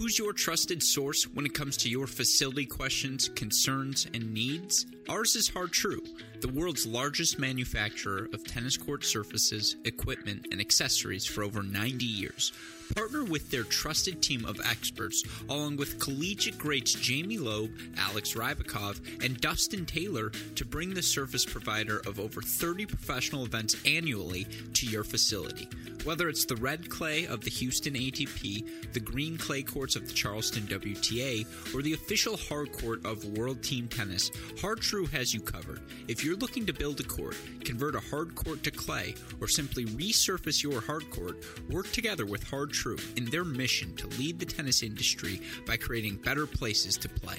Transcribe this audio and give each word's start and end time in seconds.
Who's 0.00 0.18
your 0.18 0.32
trusted 0.32 0.82
source 0.82 1.24
when 1.24 1.44
it 1.44 1.52
comes 1.52 1.76
to 1.76 1.90
your 1.90 2.06
facility 2.06 2.64
questions, 2.64 3.28
concerns, 3.34 4.06
and 4.14 4.32
needs? 4.32 4.86
Ours 5.10 5.34
is 5.34 5.48
Har-Tru, 5.48 6.00
the 6.40 6.46
world's 6.46 6.86
largest 6.86 7.36
manufacturer 7.36 8.28
of 8.32 8.44
tennis 8.44 8.76
court 8.76 9.04
surfaces, 9.04 9.74
equipment, 9.84 10.46
and 10.52 10.60
accessories 10.60 11.26
for 11.26 11.42
over 11.42 11.64
90 11.64 12.04
years. 12.04 12.52
Partner 12.94 13.24
with 13.24 13.50
their 13.50 13.64
trusted 13.64 14.22
team 14.22 14.44
of 14.44 14.60
experts, 14.64 15.24
along 15.48 15.76
with 15.76 15.98
collegiate 15.98 16.58
greats 16.58 16.92
Jamie 16.92 17.38
Loeb, 17.38 17.70
Alex 17.96 18.34
Rybakov, 18.34 19.24
and 19.24 19.40
Dustin 19.40 19.84
Taylor, 19.84 20.30
to 20.54 20.64
bring 20.64 20.94
the 20.94 21.02
service 21.02 21.44
provider 21.44 22.00
of 22.06 22.20
over 22.20 22.40
30 22.40 22.86
professional 22.86 23.44
events 23.44 23.76
annually 23.84 24.44
to 24.74 24.86
your 24.86 25.04
facility. 25.04 25.68
Whether 26.04 26.28
it's 26.28 26.46
the 26.46 26.56
red 26.56 26.88
clay 26.88 27.26
of 27.26 27.42
the 27.42 27.50
Houston 27.50 27.94
ATP, 27.94 28.92
the 28.92 29.00
green 29.00 29.36
clay 29.36 29.62
courts 29.62 29.96
of 29.96 30.08
the 30.08 30.14
Charleston 30.14 30.62
WTA, 30.62 31.74
or 31.74 31.82
the 31.82 31.92
official 31.92 32.36
hard 32.36 32.72
court 32.72 33.04
of 33.04 33.24
World 33.36 33.62
Team 33.62 33.86
Tennis, 33.86 34.30
Har-Tru 34.60 34.99
has 35.06 35.34
you 35.34 35.40
covered. 35.40 35.80
If 36.08 36.24
you're 36.24 36.36
looking 36.36 36.66
to 36.66 36.72
build 36.72 37.00
a 37.00 37.04
court, 37.04 37.36
convert 37.64 37.94
a 37.94 38.00
hard 38.00 38.34
court 38.34 38.62
to 38.64 38.70
clay, 38.70 39.14
or 39.40 39.48
simply 39.48 39.84
resurface 39.86 40.62
your 40.62 40.80
hard 40.80 41.10
court, 41.10 41.44
work 41.68 41.90
together 41.92 42.26
with 42.26 42.48
Har-Tru 42.48 42.98
in 43.16 43.26
their 43.26 43.44
mission 43.44 43.94
to 43.96 44.06
lead 44.18 44.38
the 44.38 44.46
tennis 44.46 44.82
industry 44.82 45.40
by 45.66 45.76
creating 45.76 46.16
better 46.16 46.46
places 46.46 46.96
to 46.98 47.08
play. 47.08 47.38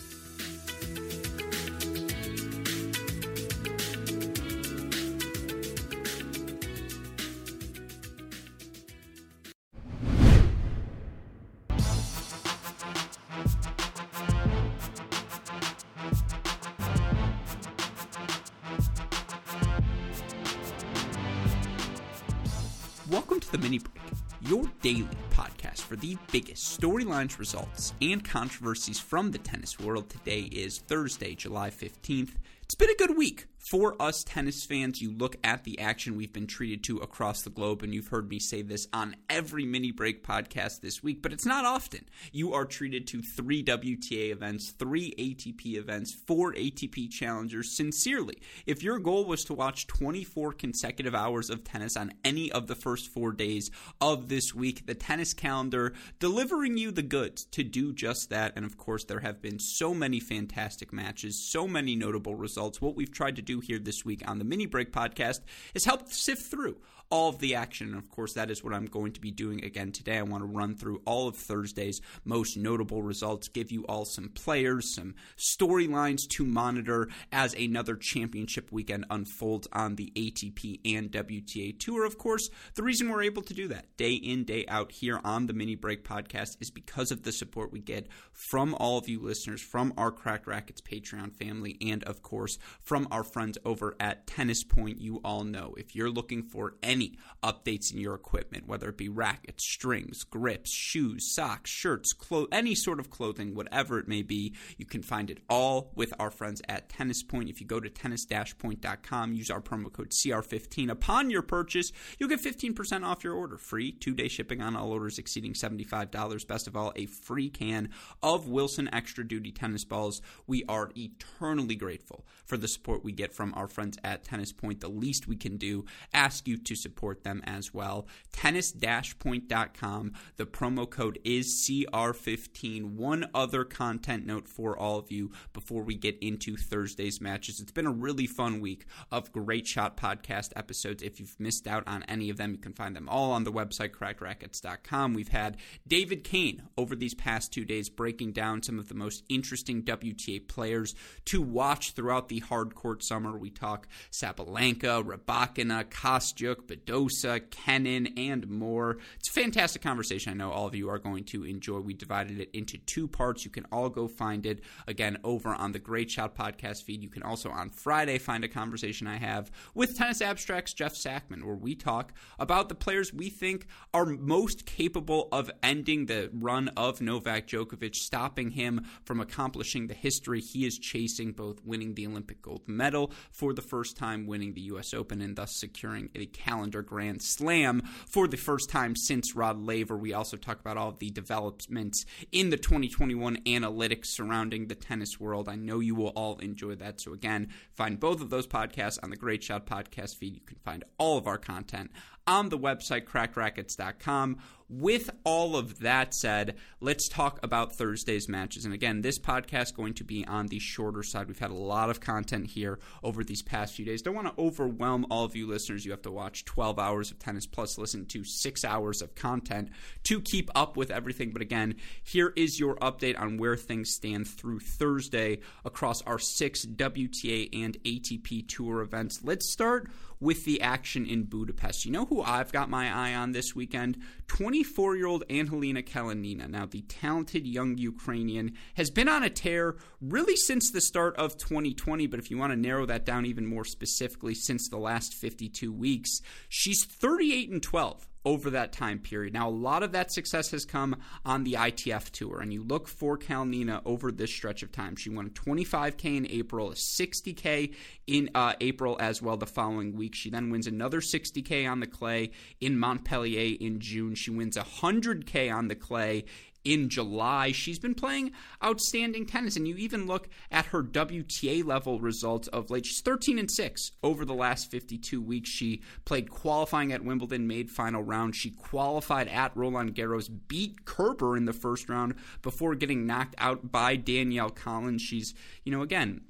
Your 24.51 24.69
daily 24.81 25.07
podcast 25.29 25.79
for 25.79 25.95
the 25.95 26.17
biggest 26.29 26.77
storylines, 26.77 27.39
results, 27.39 27.93
and 28.01 28.21
controversies 28.21 28.99
from 28.99 29.31
the 29.31 29.37
tennis 29.37 29.79
world. 29.79 30.09
Today 30.09 30.41
is 30.41 30.79
Thursday, 30.79 31.35
July 31.35 31.69
15th. 31.69 32.31
It's 32.61 32.75
been 32.75 32.89
a 32.89 32.95
good 32.95 33.15
week 33.15 33.45
for 33.69 34.01
us 34.01 34.23
tennis 34.23 34.65
fans. 34.65 35.01
You 35.01 35.11
look 35.11 35.37
at 35.43 35.63
the 35.63 35.79
action 35.79 36.15
we've 36.15 36.33
been 36.33 36.47
treated 36.47 36.83
to 36.85 36.97
across 36.97 37.43
the 37.43 37.49
globe, 37.49 37.83
and 37.83 37.93
you've 37.93 38.07
heard 38.07 38.29
me 38.29 38.39
say 38.39 38.61
this 38.61 38.87
on 38.91 39.15
every 39.29 39.65
mini 39.65 39.91
break 39.91 40.25
podcast 40.25 40.81
this 40.81 41.03
week, 41.03 41.21
but 41.21 41.31
it's 41.31 41.45
not 41.45 41.63
often. 41.63 42.05
You 42.31 42.53
are 42.53 42.65
treated 42.65 43.07
to 43.07 43.21
three 43.21 43.63
WTA 43.63 44.31
events, 44.31 44.71
three 44.71 45.13
ATP 45.17 45.75
events, 45.75 46.13
four 46.13 46.53
ATP 46.53 47.11
challengers. 47.11 47.75
Sincerely, 47.75 48.37
if 48.65 48.81
your 48.81 48.99
goal 48.99 49.25
was 49.25 49.43
to 49.45 49.53
watch 49.53 49.87
24 49.87 50.53
consecutive 50.53 51.13
hours 51.13 51.49
of 51.49 51.63
tennis 51.63 51.95
on 51.95 52.13
any 52.23 52.51
of 52.51 52.67
the 52.67 52.75
first 52.75 53.09
four 53.09 53.31
days 53.31 53.69
of 53.99 54.27
this 54.27 54.55
week, 54.55 54.87
the 54.87 54.95
tennis 54.95 55.33
calendar 55.33 55.93
delivering 56.19 56.77
you 56.77 56.91
the 56.91 57.01
goods 57.01 57.45
to 57.45 57.63
do 57.63 57.93
just 57.93 58.29
that. 58.29 58.53
And 58.55 58.65
of 58.65 58.77
course, 58.77 59.03
there 59.03 59.19
have 59.19 59.41
been 59.41 59.59
so 59.59 59.93
many 59.93 60.19
fantastic 60.19 60.91
matches, 60.91 61.51
so 61.51 61.67
many 61.67 61.95
notable 61.95 62.35
results. 62.35 62.81
What 62.81 62.95
we've 62.95 63.11
tried 63.11 63.35
to 63.35 63.41
do 63.41 63.50
here 63.59 63.79
this 63.79 64.05
week 64.05 64.23
on 64.27 64.39
the 64.39 64.45
Mini 64.45 64.65
Break 64.65 64.91
podcast 64.91 65.41
is 65.73 65.85
help 65.85 66.11
sift 66.11 66.43
through 66.43 66.77
all 67.11 67.29
of 67.29 67.39
the 67.39 67.55
action. 67.55 67.89
And 67.89 67.97
of 67.97 68.09
course, 68.09 68.33
that 68.33 68.49
is 68.49 68.63
what 68.63 68.73
I'm 68.73 68.85
going 68.85 69.11
to 69.13 69.21
be 69.21 69.31
doing 69.31 69.63
again 69.63 69.91
today. 69.91 70.17
I 70.17 70.23
want 70.23 70.41
to 70.41 70.47
run 70.47 70.75
through 70.75 71.01
all 71.05 71.27
of 71.27 71.35
Thursday's 71.35 72.01
most 72.25 72.57
notable 72.57 73.03
results, 73.03 73.49
give 73.49 73.71
you 73.71 73.83
all 73.83 74.05
some 74.05 74.29
players, 74.29 74.95
some 74.95 75.15
storylines 75.37 76.27
to 76.29 76.45
monitor 76.45 77.09
as 77.31 77.53
another 77.53 77.95
championship 77.95 78.71
weekend 78.71 79.05
unfolds 79.09 79.67
on 79.73 79.95
the 79.95 80.11
ATP 80.15 80.79
and 80.85 81.11
WTA 81.11 81.77
Tour. 81.77 82.05
Of 82.05 82.17
course, 82.17 82.49
the 82.75 82.83
reason 82.83 83.09
we're 83.09 83.23
able 83.23 83.41
to 83.43 83.53
do 83.53 83.67
that 83.67 83.97
day 83.97 84.13
in, 84.13 84.43
day 84.43 84.65
out 84.67 84.91
here 84.91 85.19
on 85.23 85.47
the 85.47 85.53
Mini 85.53 85.75
Break 85.75 86.03
podcast 86.03 86.57
is 86.61 86.71
because 86.71 87.11
of 87.11 87.23
the 87.23 87.31
support 87.31 87.71
we 87.71 87.81
get 87.81 88.07
from 88.31 88.73
all 88.75 88.97
of 88.97 89.09
you 89.09 89.19
listeners, 89.19 89.61
from 89.61 89.93
our 89.97 90.11
Cracked 90.11 90.47
Racquets 90.47 90.81
Patreon 90.81 91.35
family, 91.35 91.77
and 91.81 92.03
of 92.05 92.21
course, 92.21 92.57
from 92.81 93.07
our 93.11 93.23
friends 93.23 93.57
over 93.65 93.95
at 93.99 94.27
Tennis 94.27 94.63
Point. 94.63 95.01
You 95.01 95.21
all 95.23 95.43
know 95.43 95.73
if 95.77 95.95
you're 95.95 96.09
looking 96.09 96.43
for 96.43 96.75
any 96.81 97.00
updates 97.43 97.91
in 97.91 97.99
your 97.99 98.15
equipment, 98.15 98.67
whether 98.67 98.89
it 98.89 98.97
be 98.97 99.09
rackets, 99.09 99.63
strings, 99.67 100.23
grips, 100.23 100.71
shoes, 100.71 101.33
socks, 101.33 101.69
shirts, 101.69 102.13
clo- 102.13 102.47
any 102.51 102.75
sort 102.75 102.99
of 102.99 103.09
clothing, 103.09 103.55
whatever 103.55 103.99
it 103.99 104.07
may 104.07 104.21
be, 104.21 104.53
you 104.77 104.85
can 104.85 105.01
find 105.01 105.29
it 105.29 105.39
all 105.49 105.91
with 105.95 106.13
our 106.19 106.31
friends 106.31 106.61
at 106.69 106.89
Tennis 106.89 107.23
Point. 107.23 107.49
If 107.49 107.59
you 107.59 107.67
go 107.67 107.79
to 107.79 107.89
tennis-point.com, 107.89 109.33
use 109.33 109.49
our 109.49 109.61
promo 109.61 109.91
code 109.91 110.11
CR15 110.11 110.89
upon 110.89 111.29
your 111.29 111.41
purchase, 111.41 111.91
you'll 112.19 112.29
get 112.29 112.43
15% 112.43 113.03
off 113.03 113.23
your 113.23 113.33
order. 113.33 113.57
Free 113.57 113.91
two-day 113.91 114.27
shipping 114.27 114.61
on 114.61 114.75
all 114.75 114.91
orders 114.91 115.17
exceeding 115.17 115.53
$75. 115.53 116.47
Best 116.47 116.67
of 116.67 116.75
all, 116.75 116.93
a 116.95 117.05
free 117.07 117.49
can 117.49 117.89
of 118.21 118.47
Wilson 118.47 118.89
Extra 118.93 119.27
Duty 119.27 119.51
tennis 119.51 119.85
balls. 119.85 120.21
We 120.47 120.63
are 120.69 120.91
eternally 120.95 121.75
grateful 121.75 122.25
for 122.45 122.57
the 122.57 122.67
support 122.67 123.03
we 123.03 123.11
get 123.11 123.33
from 123.33 123.53
our 123.55 123.67
friends 123.67 123.97
at 124.03 124.23
Tennis 124.23 124.51
Point. 124.51 124.81
The 124.81 124.89
least 124.89 125.27
we 125.27 125.35
can 125.35 125.57
do, 125.57 125.85
ask 126.13 126.47
you 126.47 126.57
to 126.57 126.75
support 126.75 126.90
them 127.23 127.41
as 127.45 127.73
well. 127.73 128.07
Tennis-point.com. 128.31 130.13
The 130.37 130.45
promo 130.45 130.89
code 130.89 131.19
is 131.23 131.47
CR15. 131.67 132.95
One 132.95 133.29
other 133.33 133.63
content 133.63 134.25
note 134.25 134.47
for 134.47 134.77
all 134.77 134.99
of 134.99 135.11
you 135.11 135.31
before 135.53 135.83
we 135.83 135.95
get 135.95 136.17
into 136.19 136.57
Thursday's 136.57 137.21
matches. 137.21 137.59
It's 137.59 137.71
been 137.71 137.87
a 137.87 137.91
really 137.91 138.27
fun 138.27 138.59
week 138.61 138.85
of 139.11 139.31
great 139.31 139.67
shot 139.67 139.97
podcast 139.97 140.51
episodes. 140.55 141.03
If 141.03 141.19
you've 141.19 141.39
missed 141.39 141.67
out 141.67 141.83
on 141.87 142.03
any 142.03 142.29
of 142.29 142.37
them, 142.37 142.51
you 142.51 142.57
can 142.57 142.73
find 142.73 142.95
them 142.95 143.09
all 143.09 143.31
on 143.31 143.43
the 143.43 143.51
website 143.51 143.91
crackedracquets.com. 143.91 145.13
We've 145.13 145.27
had 145.29 145.57
David 145.87 146.23
Kane 146.23 146.63
over 146.77 146.95
these 146.95 147.13
past 147.13 147.53
two 147.53 147.65
days 147.65 147.89
breaking 147.89 148.31
down 148.33 148.63
some 148.63 148.79
of 148.79 148.87
the 148.87 148.95
most 148.95 149.23
interesting 149.29 149.83
WTA 149.83 150.47
players 150.47 150.95
to 151.25 151.41
watch 151.41 151.91
throughout 151.91 152.29
the 152.29 152.39
hard 152.39 152.75
court 152.75 153.03
summer. 153.03 153.37
We 153.37 153.49
talk 153.49 153.87
Sabalenka, 154.11 155.03
Rybakina, 155.03 155.85
Kostyuk, 155.85 156.67
Badosa, 156.71 157.41
Kenin, 157.49 158.13
and 158.17 158.47
more. 158.49 158.97
It's 159.19 159.29
a 159.29 159.33
fantastic 159.33 159.81
conversation. 159.81 160.31
I 160.31 160.35
know 160.35 160.51
all 160.51 160.67
of 160.67 160.75
you 160.75 160.89
are 160.89 160.99
going 160.99 161.25
to 161.25 161.43
enjoy. 161.43 161.79
We 161.79 161.93
divided 161.93 162.39
it 162.39 162.49
into 162.53 162.77
two 162.77 163.07
parts. 163.07 163.43
You 163.43 163.51
can 163.51 163.65
all 163.71 163.89
go 163.89 164.07
find 164.07 164.45
it 164.45 164.61
again 164.87 165.17
over 165.23 165.49
on 165.49 165.73
the 165.73 165.79
Great 165.79 166.09
Shot 166.09 166.35
podcast 166.35 166.83
feed. 166.83 167.03
You 167.03 167.09
can 167.09 167.23
also 167.23 167.49
on 167.49 167.69
Friday 167.69 168.17
find 168.17 168.43
a 168.43 168.47
conversation 168.47 169.07
I 169.07 169.17
have 169.17 169.51
with 169.73 169.97
Tennis 169.97 170.21
Abstracts 170.21 170.73
Jeff 170.73 170.93
Sackmann, 170.93 171.43
where 171.43 171.55
we 171.55 171.75
talk 171.75 172.13
about 172.39 172.69
the 172.69 172.75
players 172.75 173.13
we 173.13 173.29
think 173.29 173.67
are 173.93 174.05
most 174.05 174.65
capable 174.65 175.27
of 175.31 175.51
ending 175.61 176.05
the 176.05 176.29
run 176.33 176.69
of 176.69 177.01
Novak 177.01 177.47
Djokovic, 177.47 177.95
stopping 177.95 178.51
him 178.51 178.85
from 179.03 179.19
accomplishing 179.19 179.87
the 179.87 179.93
history 179.93 180.39
he 180.39 180.65
is 180.65 180.79
chasing, 180.79 181.33
both 181.33 181.63
winning 181.65 181.95
the 181.95 182.07
Olympic 182.07 182.41
gold 182.41 182.61
medal 182.67 183.11
for 183.31 183.53
the 183.53 183.61
first 183.61 183.97
time, 183.97 184.25
winning 184.25 184.53
the 184.53 184.61
U.S. 184.61 184.93
Open, 184.93 185.21
and 185.21 185.35
thus 185.35 185.55
securing 185.55 186.09
a 186.15 186.25
calendar 186.27 186.60
Grand 186.69 187.21
Slam 187.21 187.81
for 188.07 188.27
the 188.27 188.37
first 188.37 188.69
time 188.69 188.95
since 188.95 189.35
Rod 189.35 189.59
Laver. 189.59 189.97
We 189.97 190.13
also 190.13 190.37
talk 190.37 190.59
about 190.59 190.77
all 190.77 190.89
of 190.89 190.99
the 190.99 191.09
developments 191.09 192.05
in 192.31 192.49
the 192.49 192.57
2021 192.57 193.37
analytics 193.45 194.07
surrounding 194.07 194.67
the 194.67 194.75
tennis 194.75 195.19
world. 195.19 195.49
I 195.49 195.55
know 195.55 195.79
you 195.79 195.95
will 195.95 196.09
all 196.09 196.37
enjoy 196.39 196.75
that. 196.75 197.01
So, 197.01 197.13
again, 197.13 197.49
find 197.73 197.99
both 197.99 198.21
of 198.21 198.29
those 198.29 198.47
podcasts 198.47 198.99
on 199.01 199.09
the 199.09 199.15
Great 199.15 199.43
Shot 199.43 199.65
podcast 199.65 200.17
feed. 200.17 200.35
You 200.35 200.41
can 200.45 200.57
find 200.57 200.83
all 200.97 201.17
of 201.17 201.27
our 201.27 201.37
content 201.37 201.91
on 202.27 202.49
the 202.49 202.57
website 202.57 203.05
crackedracquets.com. 203.05 204.37
with 204.73 205.09
all 205.25 205.57
of 205.57 205.79
that 205.79 206.13
said, 206.13 206.55
let's 206.79 207.09
talk 207.09 207.39
about 207.43 207.75
Thursday's 207.75 208.29
matches. 208.29 208.63
And 208.63 208.73
again, 208.73 209.01
this 209.01 209.19
podcast 209.19 209.75
going 209.75 209.93
to 209.95 210.05
be 210.05 210.25
on 210.25 210.47
the 210.47 210.59
shorter 210.59 211.03
side. 211.03 211.27
We've 211.27 211.37
had 211.37 211.51
a 211.51 211.55
lot 211.55 211.89
of 211.89 211.99
content 211.99 212.47
here 212.47 212.79
over 213.03 213.21
these 213.21 213.41
past 213.41 213.75
few 213.75 213.83
days. 213.83 214.01
Don't 214.01 214.15
want 214.15 214.33
to 214.33 214.41
overwhelm 214.41 215.05
all 215.11 215.25
of 215.25 215.35
you 215.35 215.45
listeners. 215.45 215.83
You 215.83 215.91
have 215.91 216.03
to 216.03 216.11
watch 216.11 216.45
12 216.45 216.79
hours 216.79 217.11
of 217.11 217.19
tennis 217.19 217.45
plus 217.45 217.77
listen 217.77 218.05
to 218.05 218.23
six 218.23 218.63
hours 218.63 219.01
of 219.01 219.13
content 219.13 219.71
to 220.05 220.21
keep 220.21 220.49
up 220.55 220.77
with 220.77 220.89
everything. 220.89 221.31
But 221.31 221.41
again, 221.41 221.75
here 222.01 222.31
is 222.37 222.57
your 222.57 222.75
update 222.77 223.19
on 223.19 223.35
where 223.35 223.57
things 223.57 223.89
stand 223.89 224.25
through 224.25 224.61
Thursday 224.61 225.39
across 225.65 226.01
our 226.03 226.17
six 226.17 226.65
WTA 226.65 227.49
and 227.51 227.77
ATP 227.83 228.47
Tour 228.47 228.79
events. 228.81 229.19
Let's 229.21 229.51
start 229.51 229.89
with 230.21 230.45
the 230.45 230.61
action 230.61 231.05
in 231.05 231.23
Budapest. 231.23 231.83
You 231.83 231.91
know 231.91 232.05
who 232.05 232.21
I've 232.21 232.53
got 232.53 232.69
my 232.69 232.89
eye 232.89 233.13
on 233.13 233.33
this 233.33 233.53
weekend? 233.53 233.97
24 234.27 234.95
year 234.95 235.07
old 235.07 235.27
Anhelina 235.27 235.83
Kalinina. 235.83 236.47
Now, 236.47 236.65
the 236.65 236.83
talented 236.83 237.45
young 237.45 237.77
Ukrainian 237.77 238.53
has 238.75 238.89
been 238.89 239.09
on 239.09 239.23
a 239.23 239.29
tear 239.29 239.75
really 239.99 240.37
since 240.37 240.71
the 240.71 240.79
start 240.79 241.17
of 241.17 241.37
2020, 241.37 242.07
but 242.07 242.19
if 242.19 242.31
you 242.31 242.37
want 242.37 242.53
to 242.53 242.57
narrow 242.57 242.85
that 242.85 243.05
down 243.05 243.25
even 243.25 243.45
more 243.45 243.65
specifically, 243.65 244.35
since 244.35 244.69
the 244.69 244.77
last 244.77 245.13
52 245.15 245.73
weeks, 245.73 246.21
she's 246.47 246.85
38 246.85 247.49
and 247.49 247.63
12 247.63 248.07
over 248.23 248.49
that 248.51 248.71
time 248.71 248.99
period. 248.99 249.33
Now, 249.33 249.49
a 249.49 249.51
lot 249.51 249.83
of 249.83 249.91
that 249.93 250.11
success 250.11 250.51
has 250.51 250.65
come 250.65 250.95
on 251.25 251.43
the 251.43 251.53
ITF 251.53 252.09
tour, 252.11 252.39
and 252.39 252.53
you 252.53 252.63
look 252.63 252.87
for 252.87 253.17
Kalinina 253.17 253.81
over 253.85 254.11
this 254.11 254.31
stretch 254.31 254.63
of 254.63 254.71
time. 254.71 254.95
She 254.95 255.09
won 255.09 255.27
a 255.27 255.29
25K 255.29 256.17
in 256.17 256.27
April, 256.29 256.71
a 256.71 256.75
60K 256.75 257.73
in 258.07 258.29
uh, 258.35 258.53
April 258.61 258.97
as 258.99 259.21
well 259.21 259.37
the 259.37 259.45
following 259.45 259.95
week. 259.95 260.15
She 260.15 260.29
then 260.29 260.49
wins 260.49 260.67
another 260.67 261.01
60K 261.01 261.69
on 261.69 261.79
the 261.79 261.87
clay 261.87 262.31
in 262.59 262.77
Montpellier 262.77 263.57
in 263.59 263.79
June. 263.79 264.15
She 264.15 264.31
wins 264.31 264.57
100K 264.57 265.53
on 265.53 265.67
the 265.67 265.75
clay 265.75 266.25
in 266.63 266.89
July. 266.89 267.51
She's 267.51 267.79
been 267.79 267.95
playing 267.95 268.31
outstanding 268.63 269.25
tennis, 269.25 269.55
and 269.55 269.67
you 269.67 269.75
even 269.77 270.07
look 270.07 270.29
at 270.51 270.67
her 270.67 270.83
WTA 270.83 271.65
level 271.65 271.99
results 271.99 272.47
of 272.49 272.69
late. 272.69 272.85
She's 272.85 273.01
13 273.01 273.39
and 273.39 273.49
6 273.49 273.91
over 274.03 274.25
the 274.25 274.33
last 274.33 274.69
52 274.69 275.21
weeks. 275.21 275.49
She 275.49 275.81
played 276.05 276.29
qualifying 276.29 276.91
at 276.91 277.03
Wimbledon, 277.03 277.47
made 277.47 277.69
final 277.69 278.03
round. 278.03 278.35
She 278.35 278.51
qualified 278.51 279.27
at 279.27 279.55
Roland 279.55 279.95
Garros, 279.95 280.29
beat 280.47 280.85
Kerber 280.85 281.35
in 281.35 281.45
the 281.45 281.53
first 281.53 281.89
round 281.89 282.15
before 282.41 282.75
getting 282.75 283.05
knocked 283.05 283.35
out 283.37 283.71
by 283.71 283.95
Danielle 283.95 284.49
Collins. 284.49 285.01
She's, 285.01 285.33
you 285.63 285.71
know, 285.71 285.81
again, 285.81 286.21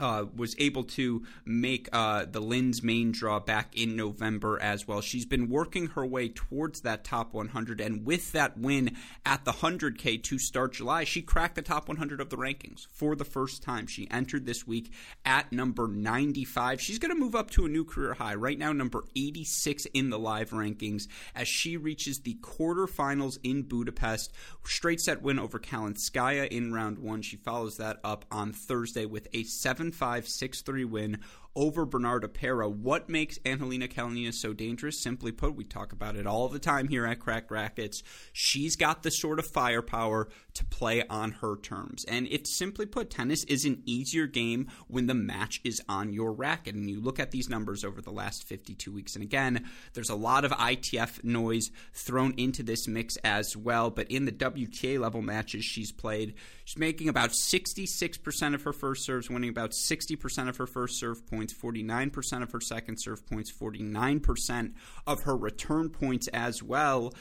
uh, 0.00 0.26
was 0.34 0.54
able 0.58 0.84
to 0.84 1.24
make 1.44 1.88
uh, 1.92 2.24
the 2.30 2.40
Linz 2.40 2.82
main 2.82 3.12
draw 3.12 3.40
back 3.40 3.76
in 3.76 3.96
November 3.96 4.60
as 4.60 4.86
well. 4.86 5.00
She's 5.00 5.26
been 5.26 5.48
working 5.48 5.88
her 5.88 6.06
way 6.06 6.28
towards 6.28 6.82
that 6.82 7.04
top 7.04 7.34
100, 7.34 7.80
and 7.80 8.04
with 8.04 8.32
that 8.32 8.58
win 8.58 8.96
at 9.24 9.44
the 9.44 9.52
100K 9.52 10.22
to 10.24 10.38
start 10.38 10.74
July, 10.74 11.04
she 11.04 11.22
cracked 11.22 11.54
the 11.54 11.62
top 11.62 11.88
100 11.88 12.20
of 12.20 12.30
the 12.30 12.36
rankings 12.36 12.86
for 12.90 13.16
the 13.16 13.24
first 13.24 13.62
time. 13.62 13.86
She 13.86 14.10
entered 14.10 14.46
this 14.46 14.66
week 14.66 14.92
at 15.24 15.52
number 15.52 15.88
95. 15.88 16.80
She's 16.80 16.98
going 16.98 17.14
to 17.14 17.20
move 17.20 17.34
up 17.34 17.50
to 17.52 17.64
a 17.64 17.68
new 17.68 17.84
career 17.84 18.14
high, 18.14 18.34
right 18.34 18.58
now, 18.58 18.72
number 18.72 19.04
86 19.16 19.86
in 19.86 20.10
the 20.10 20.18
live 20.18 20.50
rankings, 20.50 21.08
as 21.34 21.48
she 21.48 21.76
reaches 21.76 22.20
the 22.20 22.34
quarterfinals 22.40 23.38
in 23.42 23.62
Budapest. 23.62 24.32
Straight 24.64 25.00
set 25.00 25.22
win 25.22 25.38
over 25.38 25.58
Kalinskaya 25.58 26.46
in 26.48 26.72
round 26.72 26.98
one. 26.98 27.22
She 27.22 27.36
follows 27.36 27.78
that 27.78 27.98
up 28.04 28.24
on 28.30 28.52
Thursday 28.52 29.06
with 29.06 29.28
a 29.32 29.44
7 29.44 29.87
5 29.92 30.28
6 30.28 30.62
3 30.62 30.84
win 30.84 31.18
over 31.58 31.84
Bernarda 31.84 32.32
Pera. 32.32 32.68
What 32.68 33.08
makes 33.08 33.40
Anhelina 33.40 33.92
Kalinina 33.92 34.32
so 34.32 34.52
dangerous? 34.52 35.02
Simply 35.02 35.32
put, 35.32 35.56
we 35.56 35.64
talk 35.64 35.92
about 35.92 36.14
it 36.14 36.24
all 36.24 36.48
the 36.48 36.60
time 36.60 36.86
here 36.86 37.04
at 37.04 37.18
Cracked 37.18 37.50
Racquets. 37.50 38.04
She's 38.32 38.76
got 38.76 39.02
the 39.02 39.10
sort 39.10 39.40
of 39.40 39.46
firepower 39.46 40.28
to 40.54 40.64
play 40.64 41.02
on 41.10 41.32
her 41.32 41.56
terms. 41.56 42.04
And 42.04 42.28
it's 42.30 42.56
simply 42.56 42.86
put, 42.86 43.10
tennis 43.10 43.42
is 43.44 43.64
an 43.64 43.82
easier 43.86 44.28
game 44.28 44.68
when 44.86 45.08
the 45.08 45.14
match 45.14 45.60
is 45.64 45.82
on 45.88 46.12
your 46.12 46.32
racket. 46.32 46.76
And 46.76 46.88
you 46.88 47.00
look 47.00 47.18
at 47.18 47.32
these 47.32 47.48
numbers 47.48 47.84
over 47.84 48.00
the 48.00 48.12
last 48.12 48.44
52 48.44 48.92
weeks. 48.92 49.16
And 49.16 49.24
again, 49.24 49.68
there's 49.94 50.10
a 50.10 50.14
lot 50.14 50.44
of 50.44 50.52
ITF 50.52 51.24
noise 51.24 51.72
thrown 51.92 52.34
into 52.36 52.62
this 52.62 52.86
mix 52.86 53.16
as 53.24 53.56
well. 53.56 53.90
But 53.90 54.12
in 54.12 54.26
the 54.26 54.32
WTA 54.32 55.00
level 55.00 55.22
matches 55.22 55.64
she's 55.64 55.90
played, 55.90 56.34
she's 56.64 56.78
making 56.78 57.08
about 57.08 57.30
66% 57.30 58.54
of 58.54 58.62
her 58.62 58.72
first 58.72 59.04
serves, 59.04 59.28
winning 59.28 59.50
about 59.50 59.72
60% 59.72 60.48
of 60.48 60.56
her 60.56 60.66
first 60.68 61.00
serve 61.00 61.26
points 61.26 61.47
points, 61.54 61.84
49% 61.86 62.42
of 62.42 62.52
her 62.52 62.60
second 62.60 62.98
serve 62.98 63.26
points, 63.26 63.52
49% 63.52 64.72
of 65.06 65.22
her 65.22 65.36
return 65.36 65.90
points 65.90 66.28
as 66.28 66.62
well. 66.62 67.14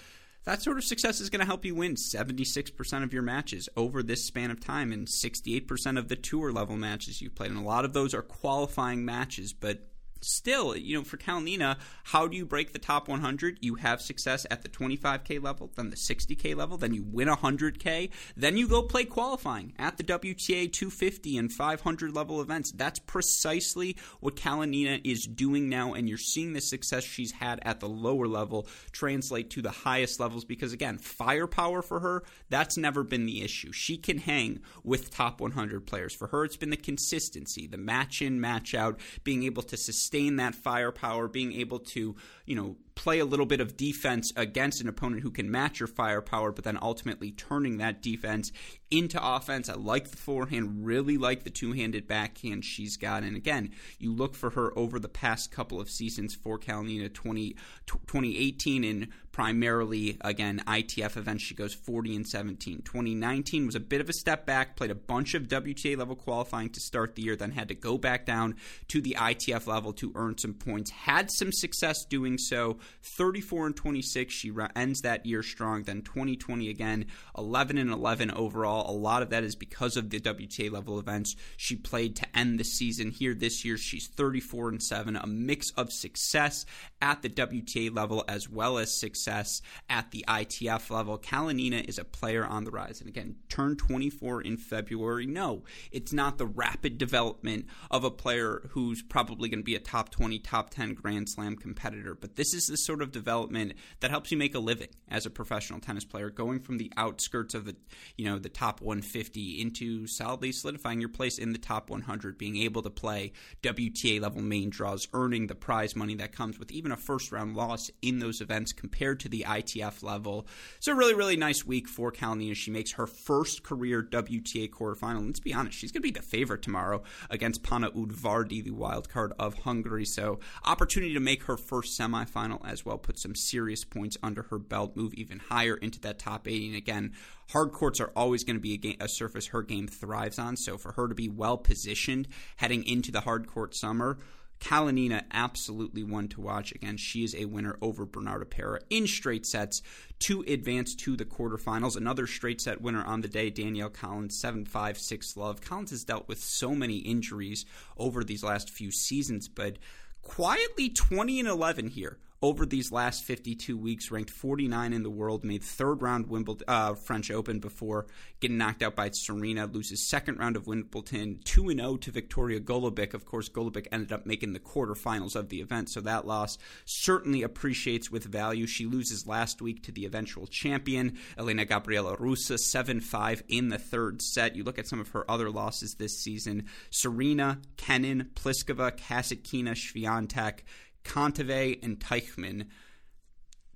That 0.45 0.61
sort 0.61 0.77
of 0.77 0.85
success 0.85 1.19
is 1.19 1.29
going 1.29 1.41
to 1.41 1.45
help 1.45 1.65
you 1.65 1.75
win 1.75 1.95
76% 1.95 3.03
of 3.03 3.13
your 3.13 3.21
matches 3.21 3.67
over 3.75 4.01
this 4.01 4.25
span 4.25 4.49
of 4.49 4.61
time 4.61 4.93
and 4.93 5.07
68% 5.07 5.97
of 5.97 6.07
the 6.07 6.15
tour 6.15 6.53
level 6.53 6.77
matches 6.77 7.21
you've 7.21 7.35
played. 7.35 7.51
And 7.51 7.59
a 7.59 7.63
lot 7.67 7.83
of 7.83 7.91
those 7.91 8.13
are 8.13 8.21
qualifying 8.21 9.03
matches, 9.03 9.51
but 9.51 9.79
still, 10.21 10.75
you 10.75 10.97
know, 10.97 11.03
for 11.03 11.17
Kalinina, 11.17 11.77
how 12.03 12.27
do 12.27 12.37
you 12.37 12.45
break 12.45 12.73
the 12.73 12.79
top 12.79 13.07
100? 13.07 13.59
You 13.61 13.75
have 13.75 14.01
success 14.01 14.45
at 14.49 14.63
the 14.63 14.69
25K 14.69 15.41
level, 15.41 15.71
then 15.75 15.89
the 15.89 15.95
60K 15.95 16.55
level, 16.55 16.77
then 16.77 16.93
you 16.93 17.03
win 17.03 17.27
100K, 17.27 18.09
then 18.35 18.57
you 18.57 18.67
go 18.67 18.81
play 18.81 19.03
qualifying 19.05 19.73
at 19.77 19.97
the 19.97 20.03
WTA 20.03 20.71
250 20.71 21.37
and 21.37 21.51
500 21.51 22.15
level 22.15 22.41
events. 22.41 22.71
That's 22.71 22.99
precisely 22.99 23.97
what 24.19 24.35
Kalinina 24.35 25.01
is 25.03 25.25
doing 25.25 25.69
now, 25.69 25.93
and 25.93 26.07
you're 26.07 26.17
seeing 26.17 26.53
the 26.53 26.61
success 26.61 27.03
she's 27.03 27.31
had 27.31 27.59
at 27.63 27.79
the 27.79 27.89
lower 27.89 28.27
level 28.27 28.67
translate 28.91 29.49
to 29.51 29.61
the 29.61 29.71
highest 29.71 30.19
levels 30.19 30.45
because, 30.45 30.73
again, 30.73 30.97
firepower 30.97 31.81
for 31.81 31.99
her, 31.99 32.23
that's 32.49 32.77
never 32.77 33.03
been 33.03 33.25
the 33.25 33.41
issue. 33.41 33.71
She 33.71 33.97
can 33.97 34.17
hang 34.17 34.59
with 34.83 35.11
top 35.11 35.41
100 35.41 35.85
players. 35.85 36.13
For 36.13 36.27
her, 36.27 36.45
it's 36.45 36.57
been 36.57 36.69
the 36.69 36.77
consistency, 36.77 37.67
the 37.67 37.77
match 37.77 38.21
in, 38.21 38.39
match 38.39 38.73
out, 38.73 38.99
being 39.23 39.43
able 39.43 39.63
to 39.63 39.77
sustain 39.77 40.06
sustain 40.07 40.37
that 40.37 40.55
firepower, 40.55 41.27
being 41.27 41.51
able 41.51 41.79
to, 41.79 42.15
you 42.45 42.55
know, 42.55 42.77
play 42.97 43.19
a 43.19 43.25
little 43.25 43.45
bit 43.45 43.61
of 43.61 43.77
defense 43.77 44.33
against 44.35 44.81
an 44.81 44.89
opponent 44.89 45.21
who 45.21 45.29
can 45.29 45.51
match 45.51 45.79
your 45.79 45.87
firepower, 45.87 46.51
but 46.51 46.63
then 46.63 46.79
ultimately 46.81 47.31
turning 47.31 47.77
that 47.77 48.01
defense 48.01 48.51
into 48.89 49.19
offense. 49.23 49.69
I 49.69 49.75
like 49.75 50.09
the 50.09 50.17
forehand, 50.17 50.85
really 50.85 51.17
like 51.17 51.43
the 51.43 51.51
two 51.51 51.73
handed 51.73 52.07
backhand 52.07 52.65
she's 52.65 52.97
got. 52.97 53.21
And 53.21 53.37
again, 53.37 53.69
you 53.99 54.11
look 54.11 54.33
for 54.33 54.49
her 54.51 54.77
over 54.77 54.97
the 54.97 55.07
past 55.07 55.51
couple 55.51 55.79
of 55.79 55.89
seasons 55.89 56.35
for 56.35 56.57
Kalinina 56.57 57.13
20, 57.13 57.55
2018 57.85 58.83
in 58.83 59.09
primarily, 59.37 60.17
again, 60.21 60.63
ITF 60.65 61.15
events. 61.15 61.43
She 61.43 61.53
goes 61.53 61.75
40 61.75 62.15
and 62.15 62.27
17. 62.27 62.81
2019 62.81 63.67
was 63.67 63.75
a 63.75 63.79
bit 63.79 64.01
of 64.01 64.09
a 64.09 64.13
step 64.13 64.47
back, 64.47 64.75
played 64.75 64.89
a 64.89 64.95
bunch 64.95 65.35
of 65.35 65.43
WTA 65.43 65.95
level 65.95 66.15
qualifying 66.15 66.71
to 66.71 66.79
start 66.79 67.13
the 67.13 67.21
year, 67.21 67.35
then 67.35 67.51
had 67.51 67.67
to 67.67 67.75
go 67.75 67.99
back 67.99 68.25
down 68.25 68.55
to 68.87 68.99
the 68.99 69.15
ITF 69.19 69.67
level 69.67 69.93
to 69.93 70.11
earn 70.15 70.39
some 70.39 70.55
points. 70.55 70.89
Had 70.89 71.29
some 71.29 71.51
success 71.51 72.03
doing 72.03 72.39
so 72.39 72.79
34 73.03 73.67
and 73.67 73.75
26. 73.75 74.33
She 74.33 74.51
ends 74.75 75.01
that 75.01 75.25
year 75.25 75.43
strong. 75.43 75.83
Then 75.83 76.01
2020 76.01 76.69
again, 76.69 77.05
11 77.37 77.77
and 77.77 77.91
11 77.91 78.31
overall. 78.31 78.89
A 78.89 78.95
lot 78.97 79.21
of 79.21 79.29
that 79.29 79.43
is 79.43 79.55
because 79.55 79.97
of 79.97 80.09
the 80.09 80.19
WTA 80.19 80.71
level 80.71 80.99
events 80.99 81.35
she 81.55 81.75
played 81.75 82.15
to 82.17 82.37
end 82.37 82.59
the 82.59 82.63
season. 82.63 83.11
Here 83.11 83.33
this 83.33 83.63
year, 83.63 83.77
she's 83.77 84.07
34 84.07 84.69
and 84.69 84.83
7. 84.83 85.15
A 85.15 85.27
mix 85.27 85.71
of 85.71 85.91
success 85.91 86.65
at 87.01 87.21
the 87.21 87.29
WTA 87.29 87.95
level 87.95 88.23
as 88.27 88.49
well 88.49 88.77
as 88.77 88.99
success 88.99 89.61
at 89.89 90.11
the 90.11 90.25
ITF 90.27 90.89
level. 90.89 91.17
Kalinina 91.17 91.87
is 91.87 91.97
a 91.97 92.03
player 92.03 92.45
on 92.45 92.63
the 92.63 92.71
rise. 92.71 92.99
And 92.99 93.09
again, 93.09 93.35
turned 93.49 93.79
24 93.79 94.41
in 94.41 94.57
February. 94.57 95.25
No, 95.25 95.63
it's 95.91 96.13
not 96.13 96.37
the 96.37 96.45
rapid 96.45 96.97
development 96.97 97.65
of 97.91 98.03
a 98.03 98.11
player 98.11 98.67
who's 98.71 99.01
probably 99.01 99.49
going 99.49 99.59
to 99.59 99.65
be 99.65 99.75
a 99.75 99.79
top 99.79 100.09
20, 100.09 100.39
top 100.39 100.69
10 100.69 100.93
Grand 100.93 101.29
Slam 101.29 101.55
competitor. 101.55 102.15
But 102.15 102.35
this 102.35 102.53
is 102.53 102.67
the 102.67 102.76
sort 102.85 103.01
of 103.01 103.11
development 103.11 103.73
that 103.99 104.11
helps 104.11 104.31
you 104.31 104.37
make 104.37 104.55
a 104.55 104.59
living 104.59 104.89
as 105.09 105.25
a 105.25 105.29
professional 105.29 105.79
tennis 105.79 106.05
player, 106.05 106.29
going 106.29 106.59
from 106.59 106.77
the 106.77 106.91
outskirts 106.97 107.53
of 107.53 107.65
the 107.65 107.75
you 108.17 108.25
know 108.25 108.39
the 108.39 108.49
top 108.49 108.81
150 108.81 109.61
into 109.61 110.07
solidly 110.07 110.51
solidifying 110.51 110.99
your 110.99 111.09
place 111.09 111.37
in 111.37 111.53
the 111.53 111.59
top 111.59 111.89
100, 111.89 112.37
being 112.37 112.57
able 112.57 112.81
to 112.81 112.89
play 112.89 113.31
WTA 113.63 114.21
level 114.21 114.41
main 114.41 114.69
draws, 114.69 115.07
earning 115.13 115.47
the 115.47 115.55
prize 115.55 115.95
money 115.95 116.15
that 116.15 116.31
comes 116.31 116.59
with 116.59 116.71
even 116.71 116.91
a 116.91 116.97
first 116.97 117.31
round 117.31 117.55
loss 117.55 117.89
in 118.01 118.19
those 118.19 118.41
events 118.41 118.73
compared 118.73 119.19
to 119.19 119.29
the 119.29 119.45
ITF 119.47 120.03
level. 120.03 120.47
So 120.79 120.93
really 120.93 121.13
really 121.13 121.37
nice 121.37 121.65
week 121.65 121.87
for 121.87 122.11
Kalinina. 122.11 122.55
She 122.55 122.71
makes 122.71 122.93
her 122.93 123.07
first 123.07 123.63
career 123.63 124.03
WTA 124.03 124.69
quarterfinal. 124.69 125.25
Let's 125.25 125.39
be 125.39 125.53
honest, 125.53 125.77
she's 125.77 125.91
going 125.91 126.01
to 126.01 126.07
be 126.07 126.11
the 126.11 126.21
favorite 126.21 126.61
tomorrow 126.61 127.03
against 127.29 127.63
Panna 127.63 127.91
Udvardi, 127.91 128.63
the 128.63 128.71
wild 128.71 129.09
card 129.09 129.33
of 129.39 129.55
Hungary. 129.59 130.05
So 130.05 130.39
opportunity 130.65 131.13
to 131.13 131.19
make 131.19 131.43
her 131.43 131.57
first 131.57 131.99
semifinal 131.99 132.66
as 132.67 132.85
well, 132.85 132.97
put 132.97 133.17
some 133.17 133.35
serious 133.35 133.83
points 133.83 134.17
under 134.21 134.43
her 134.43 134.59
belt, 134.59 134.95
move 134.95 135.13
even 135.13 135.39
higher 135.39 135.75
into 135.75 135.99
that 136.01 136.19
top 136.19 136.47
80. 136.47 136.67
And 136.67 136.75
again, 136.75 137.13
hard 137.51 137.71
courts 137.71 137.99
are 137.99 138.11
always 138.15 138.43
going 138.43 138.55
to 138.55 138.61
be 138.61 138.73
a, 138.73 138.77
game, 138.77 138.97
a 138.99 139.07
surface 139.07 139.47
her 139.47 139.63
game 139.63 139.87
thrives 139.87 140.39
on. 140.39 140.55
So 140.57 140.77
for 140.77 140.93
her 140.93 141.07
to 141.07 141.15
be 141.15 141.29
well 141.29 141.57
positioned 141.57 142.27
heading 142.57 142.83
into 142.85 143.11
the 143.11 143.21
hard 143.21 143.47
court 143.47 143.75
summer, 143.75 144.17
Kalinina, 144.59 145.23
absolutely 145.31 146.03
one 146.03 146.27
to 146.29 146.41
watch. 146.41 146.71
Again, 146.71 146.97
she 146.97 147.23
is 147.23 147.35
a 147.35 147.45
winner 147.45 147.77
over 147.81 148.05
Bernarda 148.05 148.49
Pera 148.49 148.79
in 148.89 149.07
straight 149.07 149.45
sets 149.45 149.81
to 150.19 150.43
advance 150.47 150.95
to 150.95 151.15
the 151.15 151.25
quarterfinals. 151.25 151.95
Another 151.95 152.27
straight 152.27 152.59
set 152.61 152.81
winner 152.81 153.03
on 153.03 153.21
the 153.21 153.27
day, 153.27 153.49
Danielle 153.49 153.89
Collins, 153.89 154.37
7 154.39 154.65
5 154.65 154.97
6 154.97 155.37
love. 155.37 155.61
Collins 155.61 155.91
has 155.91 156.03
dealt 156.03 156.27
with 156.27 156.39
so 156.39 156.73
many 156.73 156.97
injuries 156.97 157.65
over 157.97 158.23
these 158.23 158.43
last 158.43 158.69
few 158.69 158.91
seasons, 158.91 159.47
but 159.47 159.77
quietly 160.21 160.89
20 160.89 161.39
and 161.39 161.47
11 161.47 161.89
here 161.89 162.17
over 162.41 162.65
these 162.65 162.91
last 162.91 163.23
52 163.23 163.77
weeks, 163.77 164.11
ranked 164.11 164.29
49 164.29 164.93
in 164.93 165.03
the 165.03 165.09
world, 165.09 165.43
made 165.43 165.63
third 165.63 166.01
round 166.01 166.27
Wimbledon 166.27 166.65
uh, 166.67 166.93
French 166.93 167.31
Open 167.31 167.59
before 167.59 168.05
getting 168.39 168.57
knocked 168.57 168.83
out 168.83 168.95
by 168.95 169.09
Serena, 169.11 169.65
loses 169.65 170.07
second 170.07 170.37
round 170.37 170.55
of 170.55 170.67
Wimbledon, 170.67 171.39
2 171.43 171.73
0 171.73 171.97
to 171.97 172.11
Viktorija 172.11 172.59
Golubic. 172.59 173.13
Of 173.13 173.25
course, 173.25 173.49
Golubic 173.49 173.87
ended 173.91 174.11
up 174.11 174.25
making 174.25 174.53
the 174.53 174.59
quarterfinals 174.59 175.35
of 175.35 175.49
the 175.49 175.61
event, 175.61 175.89
so 175.89 176.01
that 176.01 176.27
loss 176.27 176.57
certainly 176.85 177.41
appreciates 177.41 178.11
with 178.11 178.25
value. 178.25 178.67
She 178.67 178.85
loses 178.85 179.25
last 179.25 179.61
week 179.61 179.83
to 179.83 179.91
the 179.91 180.05
eventual 180.05 180.45
champion, 180.45 181.17
Elena 181.37 181.65
Gabriela 181.65 182.15
Ruse, 182.19 182.63
7 182.71 183.01
5 183.01 183.43
in 183.47 183.69
the 183.69 183.79
third 183.79 184.21
set. 184.21 184.55
You 184.55 184.63
look 184.63 184.77
at 184.77 184.87
some 184.87 184.99
of 184.99 185.09
her 185.09 185.29
other 185.29 185.49
losses 185.49 185.95
this 185.95 186.21
season 186.21 186.65
Serena, 186.91 187.59
Kenin, 187.77 188.29
Pliskova, 188.35 188.95
Kasatkina, 188.95 189.71
Swiatek. 189.71 190.59
Kontaveit, 191.07 191.83
and 191.83 191.99
Teichmann. 191.99 192.67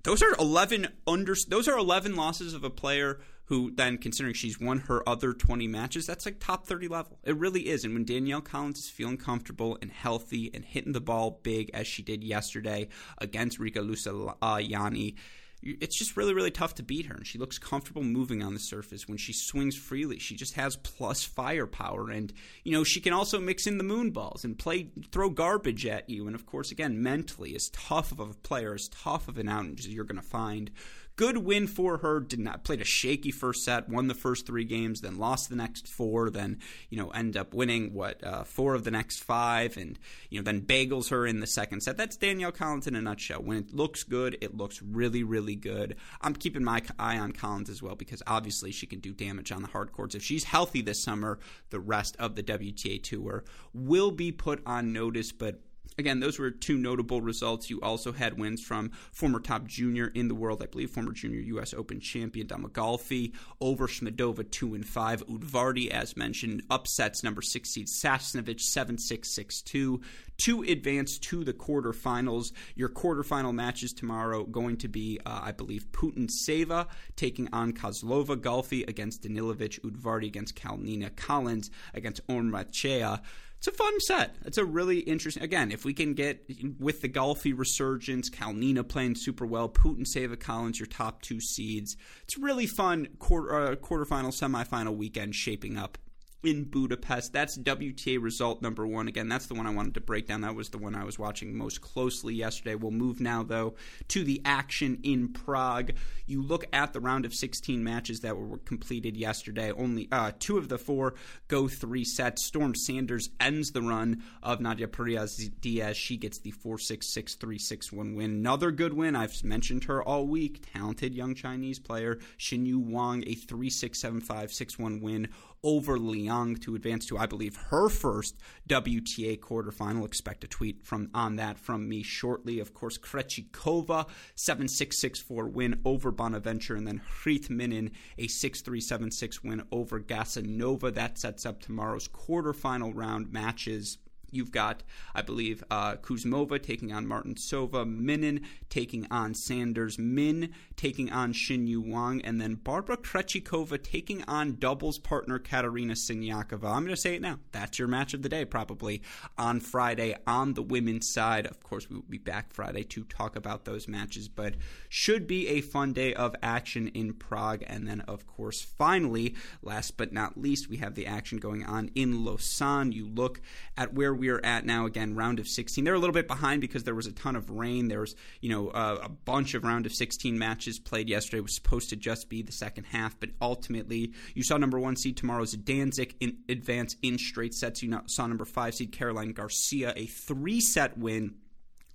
Those 0.04 0.22
are 0.22 0.34
eleven 0.38 0.88
under. 1.06 1.34
Those 1.48 1.66
are 1.66 1.78
eleven 1.78 2.14
losses 2.14 2.54
of 2.54 2.64
a 2.64 2.70
player 2.70 3.20
who, 3.46 3.70
then 3.74 3.98
considering 3.98 4.34
she's 4.34 4.60
won 4.60 4.78
her 4.80 5.06
other 5.08 5.32
twenty 5.32 5.68
matches, 5.68 6.06
that's 6.06 6.24
like 6.24 6.40
top 6.40 6.66
thirty 6.66 6.88
level. 6.88 7.18
It 7.24 7.36
really 7.36 7.68
is. 7.68 7.84
And 7.84 7.94
when 7.94 8.04
Danielle 8.04 8.40
Collins 8.40 8.78
is 8.78 8.88
feeling 8.88 9.16
comfortable 9.16 9.78
and 9.82 9.90
healthy 9.90 10.50
and 10.54 10.64
hitting 10.64 10.92
the 10.92 11.00
ball 11.00 11.40
big 11.42 11.70
as 11.74 11.86
she 11.86 12.02
did 12.02 12.24
yesterday 12.24 12.88
against 13.18 13.58
Rika 13.58 13.82
Riga 13.82 13.94
Luciani, 13.94 15.16
it's 15.62 15.98
just 15.98 16.16
really 16.16 16.34
really 16.34 16.50
tough 16.50 16.74
to 16.74 16.82
beat 16.82 17.06
her 17.06 17.14
and 17.14 17.26
she 17.26 17.38
looks 17.38 17.58
comfortable 17.58 18.02
moving 18.02 18.42
on 18.42 18.54
the 18.54 18.60
surface. 18.60 19.08
When 19.08 19.18
she 19.18 19.32
swings 19.32 19.76
freely 19.76 20.18
she 20.18 20.34
just 20.34 20.54
has 20.54 20.76
plus 20.76 21.22
firepower 21.22 22.10
and 22.10 22.32
you 22.64 22.72
know 22.72 22.84
she 22.84 23.00
can 23.00 23.12
also 23.12 23.40
mix 23.40 23.66
in 23.66 23.78
the 23.78 23.84
moon 23.84 24.10
balls 24.10 24.44
and 24.44 24.58
play 24.58 24.88
throw 25.10 25.30
garbage 25.30 25.86
at 25.86 26.08
you. 26.08 26.26
And 26.26 26.34
of 26.34 26.46
course 26.46 26.70
again 26.70 27.02
mentally 27.02 27.54
as 27.54 27.68
tough 27.70 28.12
of 28.12 28.20
a 28.20 28.26
player 28.26 28.74
as 28.74 28.88
tough 28.88 29.28
of 29.28 29.38
an 29.38 29.48
out 29.48 29.78
as 29.78 29.88
you're 29.88 30.04
going 30.04 30.20
to 30.20 30.26
find 30.26 30.70
good 31.16 31.38
win 31.38 31.66
for 31.66 31.98
her. 31.98 32.20
Did 32.20 32.40
not 32.40 32.64
played 32.64 32.80
a 32.80 32.84
shaky 32.84 33.30
first 33.30 33.64
set, 33.64 33.88
won 33.88 34.08
the 34.08 34.14
first 34.14 34.46
three 34.46 34.64
games, 34.64 35.00
then 35.00 35.18
lost 35.18 35.48
the 35.48 35.56
next 35.56 35.88
four, 35.88 36.30
then 36.30 36.58
you 36.90 36.98
know 36.98 37.10
end 37.10 37.36
up 37.36 37.54
winning 37.54 37.92
what 37.92 38.22
uh, 38.24 38.44
four 38.44 38.74
of 38.74 38.84
the 38.84 38.90
next 38.90 39.22
five, 39.22 39.76
and 39.76 39.98
you 40.30 40.38
know 40.38 40.44
then 40.44 40.62
bagels 40.62 41.10
her 41.10 41.26
in 41.26 41.40
the 41.40 41.46
second 41.46 41.82
set. 41.82 41.96
That's 41.96 42.16
Danielle 42.16 42.52
Collins 42.52 42.86
in 42.86 42.94
a 42.94 43.00
nutshell. 43.00 43.42
When 43.42 43.58
it 43.58 43.74
looks 43.74 44.04
good, 44.04 44.38
it 44.40 44.56
looks 44.56 44.82
really 44.82 45.22
really 45.22 45.56
good. 45.56 45.96
I'm 46.20 46.34
keeping 46.34 46.64
my 46.64 46.82
eye 46.98 47.18
on 47.18 47.32
Collins 47.32 47.70
as 47.70 47.82
well 47.82 47.94
because 47.94 48.22
obviously 48.26 48.72
she 48.72 48.86
can 48.86 49.00
do 49.00 49.12
damage 49.12 49.52
on 49.52 49.62
the 49.62 49.68
hard 49.68 49.92
courts. 49.92 50.14
If 50.14 50.22
she's 50.22 50.44
healthy 50.44 50.82
this 50.82 51.02
summer, 51.02 51.38
the 51.70 51.80
rest 51.80 52.16
of 52.18 52.36
the 52.36 52.42
WTA 52.42 53.02
tour 53.02 53.44
will 53.74 54.10
be 54.10 54.32
put 54.32 54.62
on 54.66 54.92
notice, 54.92 55.32
but 55.32 55.60
Again, 55.98 56.20
those 56.20 56.38
were 56.38 56.50
two 56.50 56.78
notable 56.78 57.20
results. 57.20 57.68
You 57.68 57.80
also 57.80 58.12
had 58.12 58.38
wins 58.38 58.62
from 58.62 58.90
former 59.12 59.40
top 59.40 59.66
junior 59.66 60.06
in 60.06 60.28
the 60.28 60.34
world, 60.34 60.62
I 60.62 60.66
believe, 60.66 60.90
former 60.90 61.12
junior 61.12 61.40
U.S. 61.40 61.74
Open 61.74 62.00
champion 62.00 62.46
Dalma 62.46 62.70
Galfi 62.70 63.32
over 63.60 63.86
Smedova, 63.86 64.50
two 64.50 64.74
and 64.74 64.86
five. 64.86 65.26
Udvardi, 65.26 65.90
as 65.90 66.16
mentioned, 66.16 66.62
upsets 66.70 67.22
number 67.22 67.42
six 67.42 67.70
seed 67.70 67.88
Sasnovich, 67.88 68.60
seven 68.60 68.96
six 68.96 69.34
six 69.34 69.60
two 69.60 70.00
to 70.38 70.62
advance 70.62 71.18
to 71.18 71.44
the 71.44 71.52
quarterfinals. 71.52 72.52
Your 72.74 72.88
quarterfinal 72.88 73.54
matches 73.54 73.92
tomorrow 73.92 74.44
going 74.44 74.78
to 74.78 74.88
be, 74.88 75.20
uh, 75.26 75.40
I 75.42 75.52
believe, 75.52 75.86
Putintseva 75.92 76.88
taking 77.16 77.48
on 77.52 77.72
Kozlova, 77.72 78.36
Galfi 78.36 78.88
against 78.88 79.22
Danilovic, 79.22 79.80
Udvardi 79.80 80.26
against 80.26 80.56
Kalinina 80.56 81.14
Collins 81.14 81.70
against 81.94 82.26
Ormaechea 82.28 83.20
it's 83.62 83.68
a 83.68 83.78
fun 83.78 84.00
set. 84.00 84.34
It's 84.44 84.58
a 84.58 84.64
really 84.64 84.98
interesting. 84.98 85.40
Again, 85.40 85.70
if 85.70 85.84
we 85.84 85.94
can 85.94 86.14
get 86.14 86.50
with 86.80 87.00
the 87.00 87.08
Galfi 87.08 87.56
resurgence, 87.56 88.28
Kalinina 88.28 88.86
playing 88.88 89.14
super 89.14 89.46
well, 89.46 89.68
Putintseva, 89.68 90.40
Collins, 90.40 90.80
your 90.80 90.88
top 90.88 91.22
two 91.22 91.40
seeds. 91.40 91.96
It's 92.24 92.36
really 92.36 92.66
fun 92.66 93.06
quarter, 93.20 93.54
uh, 93.54 93.76
quarterfinal, 93.76 94.34
semifinal 94.36 94.96
weekend 94.96 95.36
shaping 95.36 95.76
up 95.76 95.96
in 96.42 96.64
Budapest. 96.64 97.32
That's 97.32 97.56
WTA 97.56 98.22
result 98.22 98.62
number 98.62 98.86
one. 98.86 99.08
Again, 99.08 99.28
that's 99.28 99.46
the 99.46 99.54
one 99.54 99.66
I 99.66 99.70
wanted 99.70 99.94
to 99.94 100.00
break 100.00 100.26
down. 100.26 100.40
That 100.40 100.54
was 100.54 100.70
the 100.70 100.78
one 100.78 100.94
I 100.94 101.04
was 101.04 101.18
watching 101.18 101.56
most 101.56 101.80
closely 101.80 102.34
yesterday. 102.34 102.74
We'll 102.74 102.90
move 102.90 103.20
now, 103.20 103.42
though, 103.42 103.74
to 104.08 104.24
the 104.24 104.42
action 104.44 104.98
in 105.02 105.28
Prague. 105.28 105.92
You 106.26 106.42
look 106.42 106.66
at 106.72 106.92
the 106.92 107.00
round 107.00 107.24
of 107.24 107.34
16 107.34 107.82
matches 107.82 108.20
that 108.20 108.36
were 108.36 108.58
completed 108.58 109.16
yesterday. 109.16 109.70
Only 109.72 110.08
uh, 110.10 110.32
two 110.38 110.58
of 110.58 110.68
the 110.68 110.78
four 110.78 111.14
go 111.48 111.68
three 111.68 112.04
sets. 112.04 112.44
Storm 112.44 112.74
Sanders 112.74 113.30
ends 113.40 113.70
the 113.70 113.82
run 113.82 114.22
of 114.42 114.60
Nadia 114.60 114.88
Periaz 114.88 115.50
Diaz. 115.60 115.96
She 115.96 116.16
gets 116.16 116.38
the 116.38 116.50
4 116.50 116.78
6 116.78 117.12
6 117.12 117.34
3 117.36 117.58
6 117.58 117.92
1 117.92 118.14
win. 118.14 118.30
Another 118.30 118.70
good 118.70 118.94
win. 118.94 119.16
I've 119.16 119.42
mentioned 119.44 119.84
her 119.84 120.02
all 120.02 120.26
week. 120.26 120.64
Talented 120.72 121.14
young 121.14 121.34
Chinese 121.34 121.78
player. 121.78 122.18
Xinyu 122.38 122.84
Wang, 122.84 123.24
a 123.26 123.34
3 123.34 123.70
6 123.70 124.00
7 124.00 124.20
5 124.20 124.52
6 124.52 124.78
1 124.78 125.00
win 125.00 125.28
over 125.64 125.98
Liang 125.98 126.56
to 126.56 126.74
advance 126.74 127.06
to, 127.06 127.18
I 127.18 127.26
believe, 127.26 127.56
her 127.56 127.88
first 127.88 128.36
WTA 128.68 129.38
quarterfinal. 129.38 130.04
Expect 130.04 130.44
a 130.44 130.48
tweet 130.48 130.84
from 130.84 131.10
on 131.14 131.36
that 131.36 131.58
from 131.58 131.88
me 131.88 132.02
shortly. 132.02 132.58
Of 132.58 132.74
course, 132.74 132.98
Krejcikova, 132.98 134.08
7-6-6-4 134.36 135.52
win 135.52 135.80
over 135.84 136.10
Bonaventure, 136.10 136.76
and 136.76 136.86
then 136.86 137.00
Hrith 137.00 137.50
Minin, 137.50 137.90
a 138.18 138.26
6-3-7-6 138.26 139.44
win 139.44 139.62
over 139.70 140.00
Gasanova. 140.00 140.92
That 140.92 141.18
sets 141.18 141.46
up 141.46 141.60
tomorrow's 141.60 142.08
quarterfinal 142.08 142.92
round 142.94 143.32
matches. 143.32 143.98
You've 144.32 144.50
got, 144.50 144.82
I 145.14 145.22
believe, 145.22 145.62
uh, 145.70 145.96
Kuzmova 145.96 146.60
taking 146.60 146.92
on 146.92 147.06
Martincova, 147.06 147.86
Minin 147.86 148.40
taking 148.70 149.06
on 149.10 149.34
Sanders, 149.34 149.98
Min 149.98 150.52
taking 150.74 151.12
on 151.12 151.34
Xinyu 151.34 151.86
Wang, 151.86 152.22
and 152.22 152.40
then 152.40 152.54
Barbara 152.54 152.96
Krejcikova 152.96 153.82
taking 153.82 154.24
on 154.24 154.56
doubles 154.56 154.98
partner 154.98 155.38
Katerina 155.38 155.92
Siniakova. 155.92 156.64
I'm 156.64 156.84
going 156.84 156.88
to 156.88 156.96
say 156.96 157.14
it 157.14 157.22
now. 157.22 157.38
That's 157.52 157.78
your 157.78 157.88
match 157.88 158.14
of 158.14 158.22
the 158.22 158.28
day, 158.30 158.46
probably 158.46 159.02
on 159.36 159.60
Friday 159.60 160.16
on 160.26 160.54
the 160.54 160.62
women's 160.62 161.08
side. 161.08 161.46
Of 161.46 161.62
course, 161.62 161.88
we 161.90 161.96
will 161.96 162.04
be 162.08 162.18
back 162.18 162.52
Friday 162.52 162.84
to 162.84 163.04
talk 163.04 163.36
about 163.36 163.66
those 163.66 163.86
matches, 163.86 164.28
but 164.28 164.54
should 164.88 165.26
be 165.26 165.48
a 165.48 165.60
fun 165.60 165.92
day 165.92 166.14
of 166.14 166.34
action 166.42 166.88
in 166.88 167.12
Prague. 167.12 167.62
And 167.66 167.86
then, 167.86 168.00
of 168.02 168.26
course, 168.26 168.62
finally, 168.62 169.34
last 169.62 169.98
but 169.98 170.12
not 170.12 170.40
least, 170.40 170.70
we 170.70 170.78
have 170.78 170.94
the 170.94 171.06
action 171.06 171.38
going 171.38 171.64
on 171.64 171.90
in 171.94 172.24
Lausanne. 172.24 172.92
You 172.92 173.06
look 173.06 173.40
at 173.76 173.92
where 173.92 174.14
we 174.22 174.28
are 174.28 174.40
at 174.44 174.64
now. 174.64 174.86
Again, 174.86 175.16
round 175.16 175.40
of 175.40 175.48
16. 175.48 175.82
They're 175.82 175.94
a 175.94 175.98
little 175.98 176.14
bit 176.14 176.28
behind 176.28 176.60
because 176.60 176.84
there 176.84 176.94
was 176.94 177.08
a 177.08 177.12
ton 177.12 177.34
of 177.34 177.50
rain. 177.50 177.88
There 177.88 178.02
was, 178.02 178.14
you 178.40 178.50
know, 178.50 178.70
a 178.70 179.08
bunch 179.08 179.54
of 179.54 179.64
round 179.64 179.84
of 179.84 179.92
16 179.92 180.38
matches 180.38 180.78
played 180.78 181.08
yesterday. 181.08 181.38
It 181.38 181.42
was 181.42 181.56
supposed 181.56 181.90
to 181.90 181.96
just 181.96 182.28
be 182.28 182.40
the 182.40 182.52
second 182.52 182.84
half, 182.84 183.18
but 183.18 183.30
ultimately, 183.40 184.12
you 184.36 184.44
saw 184.44 184.58
number 184.58 184.78
one 184.78 184.94
seed 184.94 185.16
Tamara 185.16 185.42
Zidansek 185.42 186.14
in 186.20 186.36
advance 186.48 186.94
in 187.02 187.18
straight 187.18 187.52
sets. 187.52 187.82
You 187.82 188.00
saw 188.06 188.28
number 188.28 188.44
five 188.44 188.76
seed 188.76 188.92
Caroline 188.92 189.32
Garcia 189.32 189.92
a 189.96 190.06
three 190.06 190.60
set 190.60 190.96
win 190.96 191.34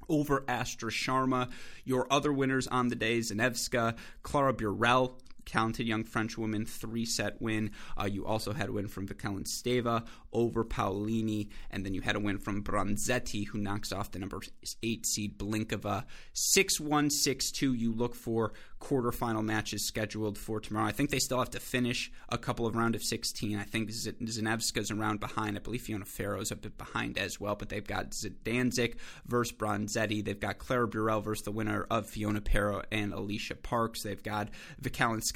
over 0.10 0.44
Astra 0.50 0.92
Sharma. 0.92 1.50
Your 1.86 2.12
other 2.12 2.34
winners 2.34 2.68
on 2.68 2.90
the 2.90 2.96
day, 2.96 3.20
Zanevska, 3.20 3.96
Clara 4.22 4.54
Burel, 4.54 5.14
talented 5.48 5.88
young 5.88 6.04
French 6.04 6.38
woman, 6.38 6.66
three 6.66 7.06
set 7.06 7.42
win. 7.42 7.72
Uh, 8.00 8.06
you 8.06 8.26
also 8.26 8.54
had 8.54 8.70
a 8.70 8.72
win 8.72 8.88
from 8.88 9.08
Vikalin 9.08 9.46
Steva 9.46 10.06
over 10.32 10.64
Paolini, 10.64 11.50
and 11.72 11.86
then 11.86 11.94
you 11.94 12.02
had 12.02 12.16
a 12.16 12.20
win 12.20 12.38
from 12.38 12.64
Bronzetti, 12.64 13.48
who 13.48 13.58
knocks 13.58 13.92
off 13.92 14.12
the 14.12 14.20
number 14.20 14.40
eight 14.84 15.06
seed 15.06 15.38
Blinkova. 15.38 16.06
6 16.34 16.80
1 16.80 17.10
6 17.10 17.52
2, 17.52 17.74
you 17.74 17.92
look 17.92 18.14
for 18.14 18.54
quarterfinal 18.80 19.44
matches 19.44 19.84
scheduled 19.84 20.38
for 20.38 20.60
tomorrow. 20.60 20.88
I 20.88 20.92
think 20.92 21.10
they 21.10 21.20
still 21.20 21.40
have 21.40 21.50
to 21.52 21.60
finish 21.60 22.12
a 22.30 22.38
couple 22.38 22.68
of 22.68 22.76
round 22.76 22.96
of 22.96 23.04
16. 23.04 23.58
I 23.58 23.64
think 23.64 23.90
Zanevska's 23.90 24.92
around 24.92 25.20
behind. 25.20 25.58
I 25.58 25.60
believe 25.60 25.82
Fiona 25.82 26.06
Ferro's 26.06 26.52
a 26.52 26.56
bit 26.56 26.78
behind 26.78 27.18
as 27.18 27.40
well, 27.40 27.56
but 27.56 27.70
they've 27.70 27.86
got 27.86 28.12
Zidansek 28.12 28.96
versus 29.26 29.56
Bronzetti. 29.56 30.24
They've 30.24 30.40
got 30.40 30.60
Clara 30.60 30.88
Burel 30.88 31.24
versus 31.24 31.44
the 31.44 31.52
winner 31.52 31.88
of 31.90 32.08
Fiona 32.08 32.42
Ferro 32.42 32.84
and 32.92 33.14
Alicia 33.14 33.56
Parks. 33.56 34.04
They've 34.04 34.22
got 34.22 34.50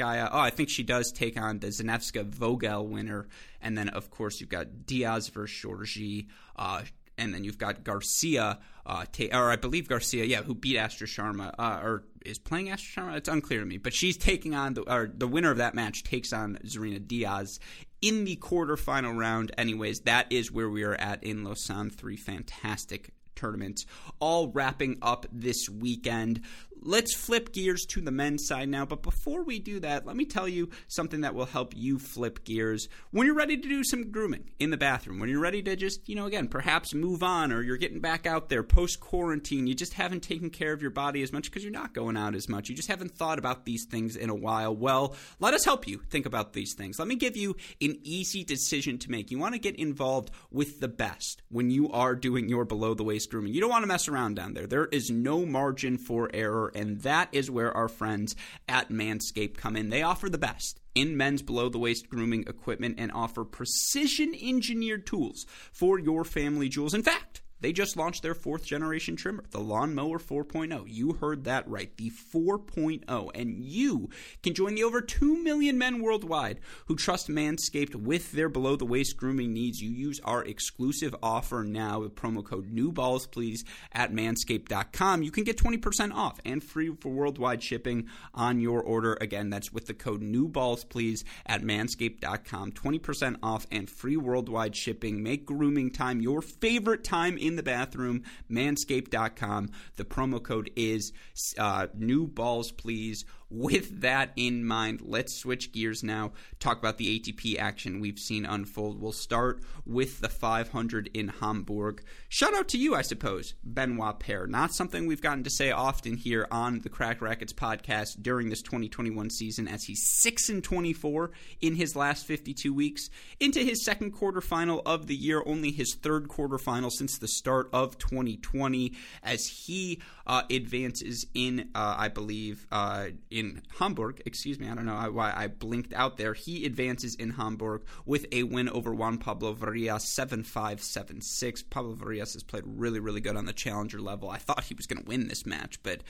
Oh, 0.02 0.40
I 0.40 0.50
think 0.50 0.70
she 0.70 0.84
does 0.84 1.12
take 1.12 1.40
on 1.40 1.60
the 1.60 1.68
Zanevska 1.68 2.26
Vogel 2.26 2.88
winner. 2.88 3.28
And 3.62 3.78
then, 3.78 3.90
of 3.90 4.10
course, 4.10 4.40
you've 4.40 4.50
got 4.50 4.68
Diyas 4.86 5.32
versus 5.32 5.58
Georgie. 5.58 6.28
Uh, 6.56 6.84
and 7.18 7.34
then 7.34 7.44
you've 7.44 7.58
got 7.58 7.84
Garcia, 7.84 8.60
uh, 8.86 9.06
or 9.32 9.52
I 9.52 9.56
believe 9.56 9.88
Garcia, 9.88 10.26
yeah, 10.26 10.42
who 10.42 10.56
beat 10.56 10.78
Astra 10.78 11.06
Sharma, 11.08 11.54
uh, 11.60 11.80
or 11.84 12.04
is 12.26 12.40
playing 12.40 12.70
Astra 12.70 13.04
Sharma. 13.04 13.18
It's 13.18 13.30
unclear 13.30 13.60
to 13.60 13.66
me, 13.66 13.78
but 13.78 13.94
she's 13.94 14.18
taking 14.18 14.56
on 14.56 14.74
the, 14.74 14.82
or 14.92 15.12
the 15.14 15.28
winner 15.28 15.52
of 15.52 15.58
that 15.58 15.76
match 15.76 16.04
takes 16.04 16.34
on 16.34 16.58
Zarina 16.66 17.00
Diyas 17.00 17.60
in 18.02 18.26
the 18.26 18.38
quarterfinal 18.38 19.16
round. 19.16 19.52
Anyways, 19.58 20.02
that 20.02 20.32
is 20.32 20.52
where 20.52 20.70
we 20.70 20.84
are 20.84 20.96
at 20.96 21.24
in 21.24 21.44
Lausanne. 21.44 21.92
Three 21.92 22.18
fantastic 22.18 23.12
tournaments 23.36 23.86
all 24.20 24.50
wrapping 24.50 24.98
up 25.02 25.26
this 25.32 25.70
weekend. 25.70 26.42
Let's 26.84 27.16
flip 27.16 27.54
gears 27.54 27.86
to 27.90 28.02
the 28.02 28.12
men's 28.12 28.48
side 28.48 28.68
now. 28.68 28.86
But 28.86 29.04
before 29.04 29.44
we 29.44 29.60
do 29.60 29.80
that, 29.82 30.06
let 30.08 30.16
me 30.16 30.26
tell 30.26 30.48
you 30.48 30.70
something 30.88 31.22
that 31.22 31.36
will 31.36 31.46
help 31.46 31.76
you 31.76 32.00
flip 32.00 32.44
gears 32.44 32.90
when 33.12 33.28
you're 33.28 33.36
ready 33.36 33.56
to 33.56 33.70
do 33.70 33.84
some 33.84 34.10
grooming 34.10 34.50
in 34.58 34.72
the 34.72 34.78
bathroom. 34.78 35.20
When 35.20 35.30
you're 35.30 35.40
ready 35.40 35.62
to 35.62 35.76
just, 35.76 36.10
you 36.10 36.16
know, 36.16 36.26
again, 36.26 36.48
perhaps 36.48 36.96
move 36.96 37.22
on 37.22 37.52
or 37.52 37.62
you're 37.62 37.78
getting 37.78 38.00
back 38.00 38.26
out 38.26 38.50
there 38.50 38.64
post 38.64 39.00
quarantine. 39.00 39.68
You 39.68 39.76
just 39.76 39.94
haven't 39.94 40.22
taken 40.22 40.50
care 40.50 40.74
of 40.74 40.82
your 40.82 40.90
body 40.90 41.22
as 41.22 41.32
much 41.32 41.44
because 41.44 41.64
you're 41.64 41.72
not 41.72 41.94
going 41.94 42.18
out 42.18 42.34
as 42.34 42.50
much. 42.50 42.68
You 42.68 42.76
just 42.76 42.90
haven't 42.90 43.16
thought 43.16 43.38
about 43.38 43.66
these 43.66 43.86
things 43.86 44.16
in 44.16 44.32
a 44.32 44.36
while. 44.36 44.76
Well, 44.76 45.16
let 45.40 45.54
us 45.54 45.64
help 45.64 45.88
you 45.88 46.02
think 46.10 46.26
about 46.26 46.54
these 46.54 46.74
things. 46.76 46.98
Let 46.98 47.08
me 47.08 47.16
give 47.16 47.38
you 47.38 47.56
an 47.80 48.00
easy 48.04 48.44
decision 48.44 48.98
to 49.00 49.12
make. 49.12 49.30
You 49.30 49.38
want 49.38 49.54
to 49.54 49.60
get 49.60 49.76
involved 49.76 50.32
with 50.50 50.80
the 50.80 50.88
best 50.88 51.44
when 51.50 51.70
you 51.70 51.92
are 51.92 52.16
doing 52.16 52.50
your 52.50 52.66
below 52.66 52.96
the 52.96 53.04
waist 53.04 53.30
grooming. 53.30 53.54
You 53.54 53.62
don't 53.62 53.70
want 53.70 53.84
to 53.84 53.88
mess 53.88 54.08
around 54.08 54.36
down 54.36 54.56
there. 54.56 54.66
There 54.66 54.88
is 54.88 55.12
no 55.12 55.46
margin 55.46 56.00
for 56.00 56.30
error 56.34 56.71
and 56.76 57.02
that 57.02 57.30
is 57.32 57.52
where 57.52 57.76
our 57.76 57.88
friends 57.88 58.36
at 58.68 58.90
Manscaped 58.90 59.58
come 59.58 59.76
in. 59.76 59.90
They 59.90 60.04
offer 60.04 60.30
the 60.30 60.38
best 60.38 60.80
in 60.96 61.16
men's 61.18 61.42
below 61.42 61.70
the 61.70 61.80
waist 61.80 62.10
grooming 62.10 62.46
equipment 62.48 62.96
and 62.98 63.12
offer 63.12 63.44
precision 63.44 64.36
engineered 64.42 65.06
tools 65.06 65.46
for 65.72 66.00
your 66.00 66.24
family 66.24 66.70
jewels. 66.70 66.94
In 66.94 67.04
fact, 67.04 67.42
they 67.62 67.72
just 67.72 67.96
launched 67.96 68.24
their 68.24 68.34
fourth 68.34 68.66
generation 68.66 69.16
trimmer, 69.16 69.44
the 69.52 69.60
Lawnmower 69.60 70.20
4.0. 70.20 70.84
You 70.88 71.14
heard 71.14 71.46
that 71.46 71.68
right, 71.68 71.96
the 71.98 72.12
4.0. 72.12 73.32
And 73.36 73.64
you 73.64 74.10
can 74.44 74.54
join 74.54 74.76
the 74.76 74.84
over 74.84 75.02
2 75.02 75.42
million 75.44 75.78
men 75.78 76.02
worldwide 76.02 76.60
who 76.88 76.96
trust 76.96 77.30
Manscaped 77.30 77.96
with 77.96 78.32
their 78.32 78.50
below 78.50 78.76
the 78.76 78.86
waist 78.86 79.16
grooming 79.18 79.54
needs. 79.54 79.80
You 79.82 79.92
use 79.92 80.20
our 80.24 80.44
exclusive 80.44 81.16
offer 81.22 81.64
now 81.64 82.00
with 82.00 82.16
promo 82.16 82.44
code 82.44 82.72
NEWBALLSPLEASE 82.72 83.64
at 83.94 84.12
manscaped.com. 84.12 85.24
You 85.24 85.32
can 85.32 85.44
get 85.44 85.58
20% 85.58 86.14
off 86.14 86.40
and 86.44 86.64
free 86.64 86.94
for 87.00 87.10
worldwide 87.10 87.62
shipping 87.62 88.08
on 88.34 88.60
your 88.60 88.82
order. 88.82 89.18
Again, 89.22 89.50
that's 89.50 89.72
with 89.72 89.86
the 89.86 89.94
code 89.94 90.22
NEWBALLSPLEASE 90.22 91.24
at 91.46 91.62
manscaped.com. 91.62 92.72
20% 92.72 93.36
off 93.44 93.68
and 93.72 93.90
free 93.90 94.18
worldwide 94.18 94.76
shipping. 94.76 95.22
Make 95.22 95.46
grooming 95.46 95.92
time 95.92 96.22
your 96.22 96.42
favorite 96.42 97.04
time 97.04 97.38
in 97.38 97.51
in 97.52 97.58
the 97.58 97.64
bathroom, 97.64 98.24
manscaped.com. 98.50 99.70
The 99.98 100.06
promo 100.06 100.42
code 100.42 100.72
is 100.76 101.12
uh, 101.58 101.88
new 101.94 102.28
balls, 102.28 102.72
please 102.72 103.26
with 103.52 104.02
that 104.02 104.32
in 104.36 104.66
mind, 104.66 105.02
let's 105.04 105.36
switch 105.36 105.74
gears 105.74 106.04
now. 106.04 106.32
Talk 106.60 106.80
about 106.80 106.98
the 106.98 107.20
ATP 107.20 107.60
action 107.60 108.00
we've 108.00 108.18
seen 108.18 108.46
unfold. 108.46 109.02
We'll 109.02 109.12
start 109.12 109.62
with 109.86 110.22
the 110.22 110.30
500 110.30 111.10
in 111.14 111.28
Hamburg. 111.28 112.04
Shout 112.30 112.54
out 112.54 112.70
to 112.70 112.78
you, 112.78 112.96
I 112.96 113.02
suppose, 113.02 113.54
Benoit 113.64 114.20
Paire. 114.20 114.48
Not 114.48 114.74
something 114.74 115.06
we've 115.06 115.22
gotten 115.22 115.44
to 115.44 115.50
say 115.50 115.72
often 115.72 116.16
here 116.16 116.48
on 116.50 116.80
the 116.80 116.90
Cracked 116.90 117.22
Racquets 117.22 117.54
podcast 117.54 118.22
during 118.24 118.50
this 118.50 118.62
2021 118.62 119.30
season, 119.30 119.68
as 119.68 119.84
he's 119.84 120.02
6 120.22 120.50
and 120.50 120.64
24 120.64 121.32
in 121.60 121.76
his 121.76 121.96
last 121.96 122.26
52 122.26 122.74
weeks. 122.74 123.10
Into 123.40 123.60
his 123.60 123.84
second 123.84 124.14
quarterfinal 124.14 124.82
of 124.86 125.08
the 125.08 125.16
year, 125.16 125.44
only 125.46 125.72
his 125.72 125.96
third 125.96 126.30
quarterfinal 126.30 126.92
since 126.92 127.18
the 127.18 127.28
start 127.28 127.70
of 127.74 127.98
2020, 127.98 128.94
as 129.24 129.46
he 129.46 130.02
uh, 130.26 130.44
advances 130.50 131.26
in, 131.34 131.70
uh, 131.76 131.96
I 131.98 132.08
believe, 132.08 132.66
uh, 132.72 133.08
in 133.30 133.41
Hamburg. 133.80 134.22
Excuse 134.26 134.60
me, 134.60 134.70
I 134.70 134.76
don't 134.76 134.86
know 134.86 135.12
why 135.12 135.34
I 135.36 135.48
blinked 135.48 135.94
out 135.94 136.18
there. 136.18 136.34
He 136.34 136.66
advances 136.66 137.16
in 137.16 137.32
Hamburg 137.32 137.84
with 138.06 138.26
a 138.32 138.44
win 138.44 138.70
over 138.70 138.94
Juan 138.94 139.18
Pablo 139.18 139.54
Varillas, 139.54 140.02
7 140.02 140.44
5 140.44 140.82
7 140.82 141.22
6. 141.22 141.64
Pablo 141.64 141.96
Varillas 141.96 142.34
has 142.34 142.44
played 142.44 142.64
really, 142.66 143.00
really 143.00 143.22
good 143.22 143.36
on 143.36 143.46
the 143.46 143.54
challenger 143.54 144.00
level. 144.00 144.30
I 144.30 144.38
thought 144.38 144.66
he 144.66 144.76
was 144.76 144.88
going 144.88 145.02
to 145.02 145.08
win 145.08 145.28
this 145.28 145.46
match, 145.46 145.82
but 145.84 146.04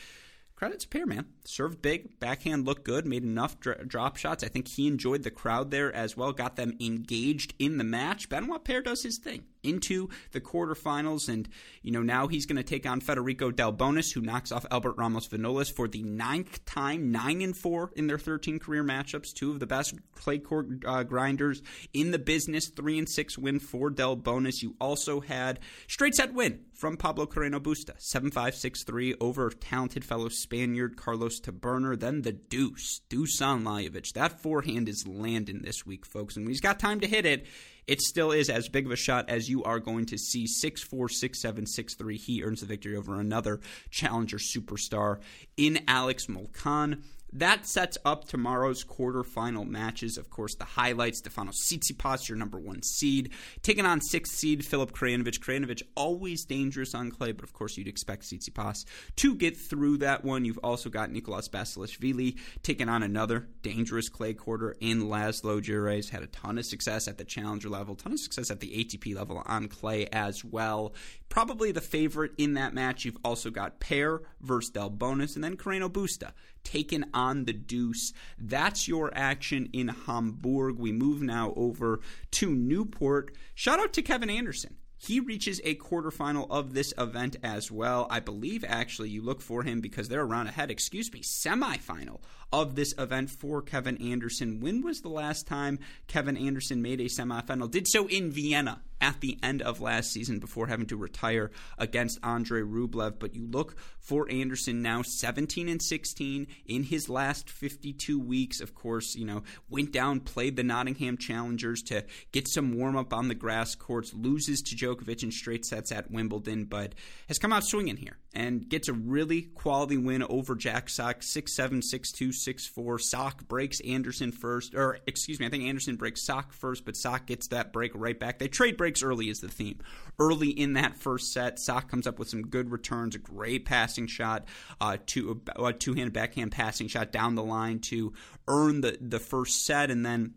credit 0.55 0.79
to 0.79 1.05
man. 1.05 1.25
Served 1.45 1.81
big, 1.81 2.19
backhand 2.19 2.65
looked 2.65 2.83
good, 2.83 3.05
made 3.05 3.23
enough 3.23 3.59
dr- 3.59 3.87
drop 3.87 4.17
shots. 4.17 4.43
I 4.43 4.47
think 4.47 4.67
he 4.67 4.87
enjoyed 4.87 5.23
the 5.23 5.31
crowd 5.31 5.71
there 5.71 5.91
as 5.93 6.15
well, 6.15 6.33
got 6.33 6.55
them 6.55 6.77
engaged 6.79 7.53
in 7.57 7.77
the 7.77 7.83
match. 7.83 8.29
Benoit 8.29 8.63
Paire 8.63 8.81
does 8.81 9.03
his 9.03 9.17
thing 9.17 9.43
into 9.63 10.09
the 10.31 10.41
quarterfinals. 10.41 11.29
And, 11.29 11.47
you 11.81 11.91
know, 11.91 12.01
now 12.01 12.27
he's 12.27 12.45
going 12.45 12.57
to 12.57 12.63
take 12.63 12.85
on 12.85 13.01
Federico 13.01 13.51
Delbonis, 13.51 14.13
who 14.13 14.21
knocks 14.21 14.51
off 14.51 14.65
Albert 14.71 14.95
Ramos 14.97 15.27
Vinolas 15.27 15.71
for 15.71 15.87
the 15.87 16.03
ninth 16.03 16.63
time, 16.65 17.11
9 17.11 17.41
and 17.41 17.57
4 17.57 17.91
in 17.95 18.07
their 18.07 18.19
13 18.19 18.59
career 18.59 18.83
matchups. 18.83 19.33
Two 19.33 19.51
of 19.51 19.59
the 19.59 19.67
best 19.67 19.95
clay 20.15 20.39
court 20.39 20.67
uh, 20.85 21.03
grinders 21.03 21.61
in 21.93 22.11
the 22.11 22.19
business. 22.19 22.67
3 22.67 22.99
and 22.99 23.09
6 23.09 23.37
win 23.37 23.59
for 23.59 23.89
Delbonis. 23.89 24.61
You 24.61 24.75
also 24.79 25.19
had 25.19 25.59
straight 25.87 26.15
set 26.15 26.33
win 26.33 26.61
from 26.73 26.97
Pablo 26.97 27.25
Carreno 27.25 27.59
Busta, 27.59 27.93
7 27.99 28.31
5 28.31 28.55
6 28.55 28.83
3 28.83 29.15
over 29.19 29.49
talented 29.49 30.03
fellow 30.03 30.29
Spaniard 30.29 30.97
Carlos 30.97 31.39
Taberner. 31.39 31.99
Then 31.99 32.21
the 32.21 32.31
deuce, 32.31 33.01
Dusan 33.09 33.63
Lajovic. 33.63 34.13
That 34.13 34.41
forehand 34.41 34.89
is 34.89 35.07
landing 35.07 35.61
this 35.61 35.85
week, 35.85 36.05
folks. 36.05 36.35
And 36.35 36.45
when 36.45 36.51
he's 36.51 36.61
got 36.61 36.79
time 36.79 36.99
to 37.01 37.07
hit 37.07 37.25
it, 37.25 37.45
it 37.87 38.01
still 38.01 38.31
is 38.31 38.49
as 38.49 38.69
big 38.69 38.85
of 38.85 38.91
a 38.91 38.95
shot 38.95 39.29
as 39.29 39.49
you 39.49 39.63
are 39.63 39.79
going 39.79 40.05
to 40.07 40.17
see 40.17 40.47
6 40.47 40.83
4, 40.83 41.09
6 41.09 41.41
7, 41.41 41.65
6 41.65 41.95
3. 41.95 42.17
He 42.17 42.43
earns 42.43 42.61
the 42.61 42.65
victory 42.65 42.95
over 42.95 43.19
another 43.19 43.59
challenger 43.89 44.37
superstar 44.37 45.19
in 45.57 45.83
Alex 45.87 46.27
Molcan. 46.27 47.01
That 47.33 47.65
sets 47.65 47.97
up 48.03 48.25
tomorrow's 48.27 48.83
quarterfinal 48.83 49.65
matches. 49.65 50.17
Of 50.17 50.29
course, 50.29 50.55
the 50.55 50.65
highlights: 50.65 51.21
Stefanos 51.21 51.55
Tsitsipas, 51.55 52.27
your 52.27 52.37
number 52.37 52.59
one 52.59 52.83
seed, 52.83 53.31
taking 53.61 53.85
on 53.85 54.01
sixth 54.01 54.33
seed 54.33 54.65
Filip 54.65 54.91
Krajinovic. 54.91 55.39
Krajinovic 55.39 55.81
always 55.95 56.43
dangerous 56.43 56.93
on 56.93 57.09
clay, 57.09 57.31
but 57.31 57.45
of 57.45 57.53
course 57.53 57.77
you'd 57.77 57.87
expect 57.87 58.23
Tsitsipas 58.23 58.85
to 59.15 59.35
get 59.35 59.55
through 59.55 59.97
that 59.97 60.25
one. 60.25 60.43
You've 60.43 60.59
also 60.59 60.89
got 60.89 61.11
Nicolas 61.11 61.47
Basilashvili 61.47 62.37
taking 62.63 62.89
on 62.89 63.01
another 63.01 63.47
dangerous 63.61 64.09
clay 64.09 64.33
quarter 64.33 64.75
in 64.81 65.03
Laslo 65.03 65.61
Djere. 65.61 66.09
Had 66.09 66.23
a 66.23 66.27
ton 66.27 66.57
of 66.57 66.65
success 66.65 67.07
at 67.07 67.17
the 67.17 67.23
challenger 67.23 67.69
level, 67.69 67.95
ton 67.95 68.11
of 68.11 68.19
success 68.19 68.51
at 68.51 68.59
the 68.59 68.83
ATP 68.83 69.15
level 69.15 69.41
on 69.45 69.69
clay 69.69 70.07
as 70.07 70.43
well. 70.43 70.93
Probably 71.29 71.71
the 71.71 71.79
favorite 71.79 72.33
in 72.37 72.55
that 72.55 72.73
match. 72.73 73.05
You've 73.05 73.17
also 73.23 73.49
got 73.49 73.79
Paire 73.79 74.21
versus 74.41 74.71
Delbonis, 74.71 75.35
and 75.35 75.43
then 75.43 75.55
Carreno 75.55 75.89
Busta 75.89 76.31
taken 76.63 77.05
on 77.13 77.45
the 77.45 77.53
deuce. 77.53 78.13
That's 78.37 78.87
your 78.87 79.11
action 79.15 79.69
in 79.73 79.89
Hamburg. 79.89 80.77
We 80.77 80.91
move 80.91 81.21
now 81.21 81.53
over 81.55 81.99
to 82.31 82.49
Newport. 82.49 83.35
Shout 83.53 83.79
out 83.79 83.93
to 83.93 84.01
Kevin 84.01 84.29
Anderson. 84.29 84.75
He 85.03 85.19
reaches 85.19 85.59
a 85.63 85.73
quarterfinal 85.75 86.45
of 86.51 86.75
this 86.75 86.93
event 86.95 87.35
as 87.41 87.71
well. 87.71 88.05
I 88.11 88.19
believe 88.19 88.63
actually 88.63 89.09
you 89.09 89.23
look 89.23 89.41
for 89.41 89.63
him 89.63 89.81
because 89.81 90.09
they're 90.09 90.21
around 90.21 90.45
ahead, 90.45 90.69
excuse 90.69 91.11
me, 91.11 91.21
semifinal 91.21 92.19
of 92.53 92.75
this 92.75 92.93
event 92.99 93.31
for 93.31 93.63
Kevin 93.63 93.97
Anderson. 93.97 94.59
When 94.59 94.83
was 94.83 95.01
the 95.01 95.09
last 95.09 95.47
time 95.47 95.79
Kevin 96.05 96.37
Anderson 96.37 96.83
made 96.83 97.01
a 97.01 97.05
semifinal? 97.05 97.71
Did 97.71 97.87
so 97.87 98.07
in 98.07 98.31
Vienna 98.31 98.83
at 99.01 99.19
the 99.19 99.37
end 99.43 99.61
of 99.61 99.81
last 99.81 100.11
season 100.11 100.39
before 100.39 100.67
having 100.67 100.85
to 100.85 100.95
retire 100.95 101.51
against 101.77 102.19
Andre 102.23 102.61
Rublev. 102.61 103.19
But 103.19 103.35
you 103.35 103.47
look 103.47 103.75
for 103.99 104.29
Anderson 104.31 104.81
now 104.81 105.01
17 105.01 105.67
and 105.67 105.81
16 105.81 106.47
in 106.65 106.83
his 106.83 107.09
last 107.09 107.49
52 107.49 108.19
weeks. 108.19 108.61
Of 108.61 108.75
course, 108.75 109.15
you 109.15 109.25
know, 109.25 109.43
went 109.69 109.91
down, 109.91 110.21
played 110.21 110.55
the 110.55 110.63
Nottingham 110.63 111.17
Challengers 111.17 111.81
to 111.83 112.05
get 112.31 112.47
some 112.47 112.77
warm 112.77 112.95
up 112.95 113.13
on 113.13 113.27
the 113.27 113.35
grass 113.35 113.75
courts, 113.75 114.13
loses 114.13 114.61
to 114.61 114.75
Djokovic 114.75 115.23
in 115.23 115.31
straight 115.31 115.65
sets 115.65 115.91
at 115.91 116.11
Wimbledon, 116.11 116.65
but 116.65 116.93
has 117.27 117.39
come 117.39 117.51
out 117.51 117.65
swinging 117.65 117.97
here 117.97 118.17
and 118.33 118.69
gets 118.69 118.87
a 118.87 118.93
really 118.93 119.41
quality 119.41 119.97
win 119.97 120.23
over 120.23 120.55
Jack 120.55 120.89
Sock 120.89 121.21
6 121.21 121.53
7, 121.53 121.81
6 121.81 122.11
2, 122.11 122.31
6 122.31 122.67
4. 122.67 122.99
Sock 122.99 123.47
breaks 123.47 123.81
Anderson 123.81 124.31
first, 124.31 124.73
or 124.73 124.99
excuse 125.05 125.39
me, 125.39 125.45
I 125.45 125.49
think 125.49 125.65
Anderson 125.65 125.97
breaks 125.97 126.25
Sock 126.25 126.53
first, 126.53 126.85
but 126.85 126.95
Sock 126.95 127.25
gets 127.25 127.47
that 127.47 127.73
break 127.73 127.91
right 127.93 128.17
back. 128.17 128.39
They 128.39 128.47
trade 128.47 128.77
breaks 128.77 129.03
early, 129.03 129.29
is 129.29 129.39
the 129.39 129.49
theme. 129.49 129.79
Early 130.17 130.49
in 130.49 130.73
that 130.73 130.97
first 130.97 131.33
set, 131.33 131.59
Sock 131.59 131.89
comes 131.89 132.07
up 132.07 132.19
with 132.19 132.29
some 132.29 132.43
good 132.43 132.71
returns, 132.71 133.15
a 133.15 133.19
great 133.19 133.65
passing 133.65 134.07
shot, 134.07 134.45
uh, 134.79 134.97
two, 135.05 135.41
a 135.57 135.73
two 135.73 135.93
handed 135.93 136.13
backhand 136.13 136.51
passing 136.51 136.87
shot 136.87 137.11
down 137.11 137.35
the 137.35 137.43
line 137.43 137.79
to 137.79 138.13
earn 138.47 138.81
the, 138.81 138.97
the 139.01 139.19
first 139.19 139.65
set. 139.65 139.91
And 139.91 140.05
then, 140.05 140.35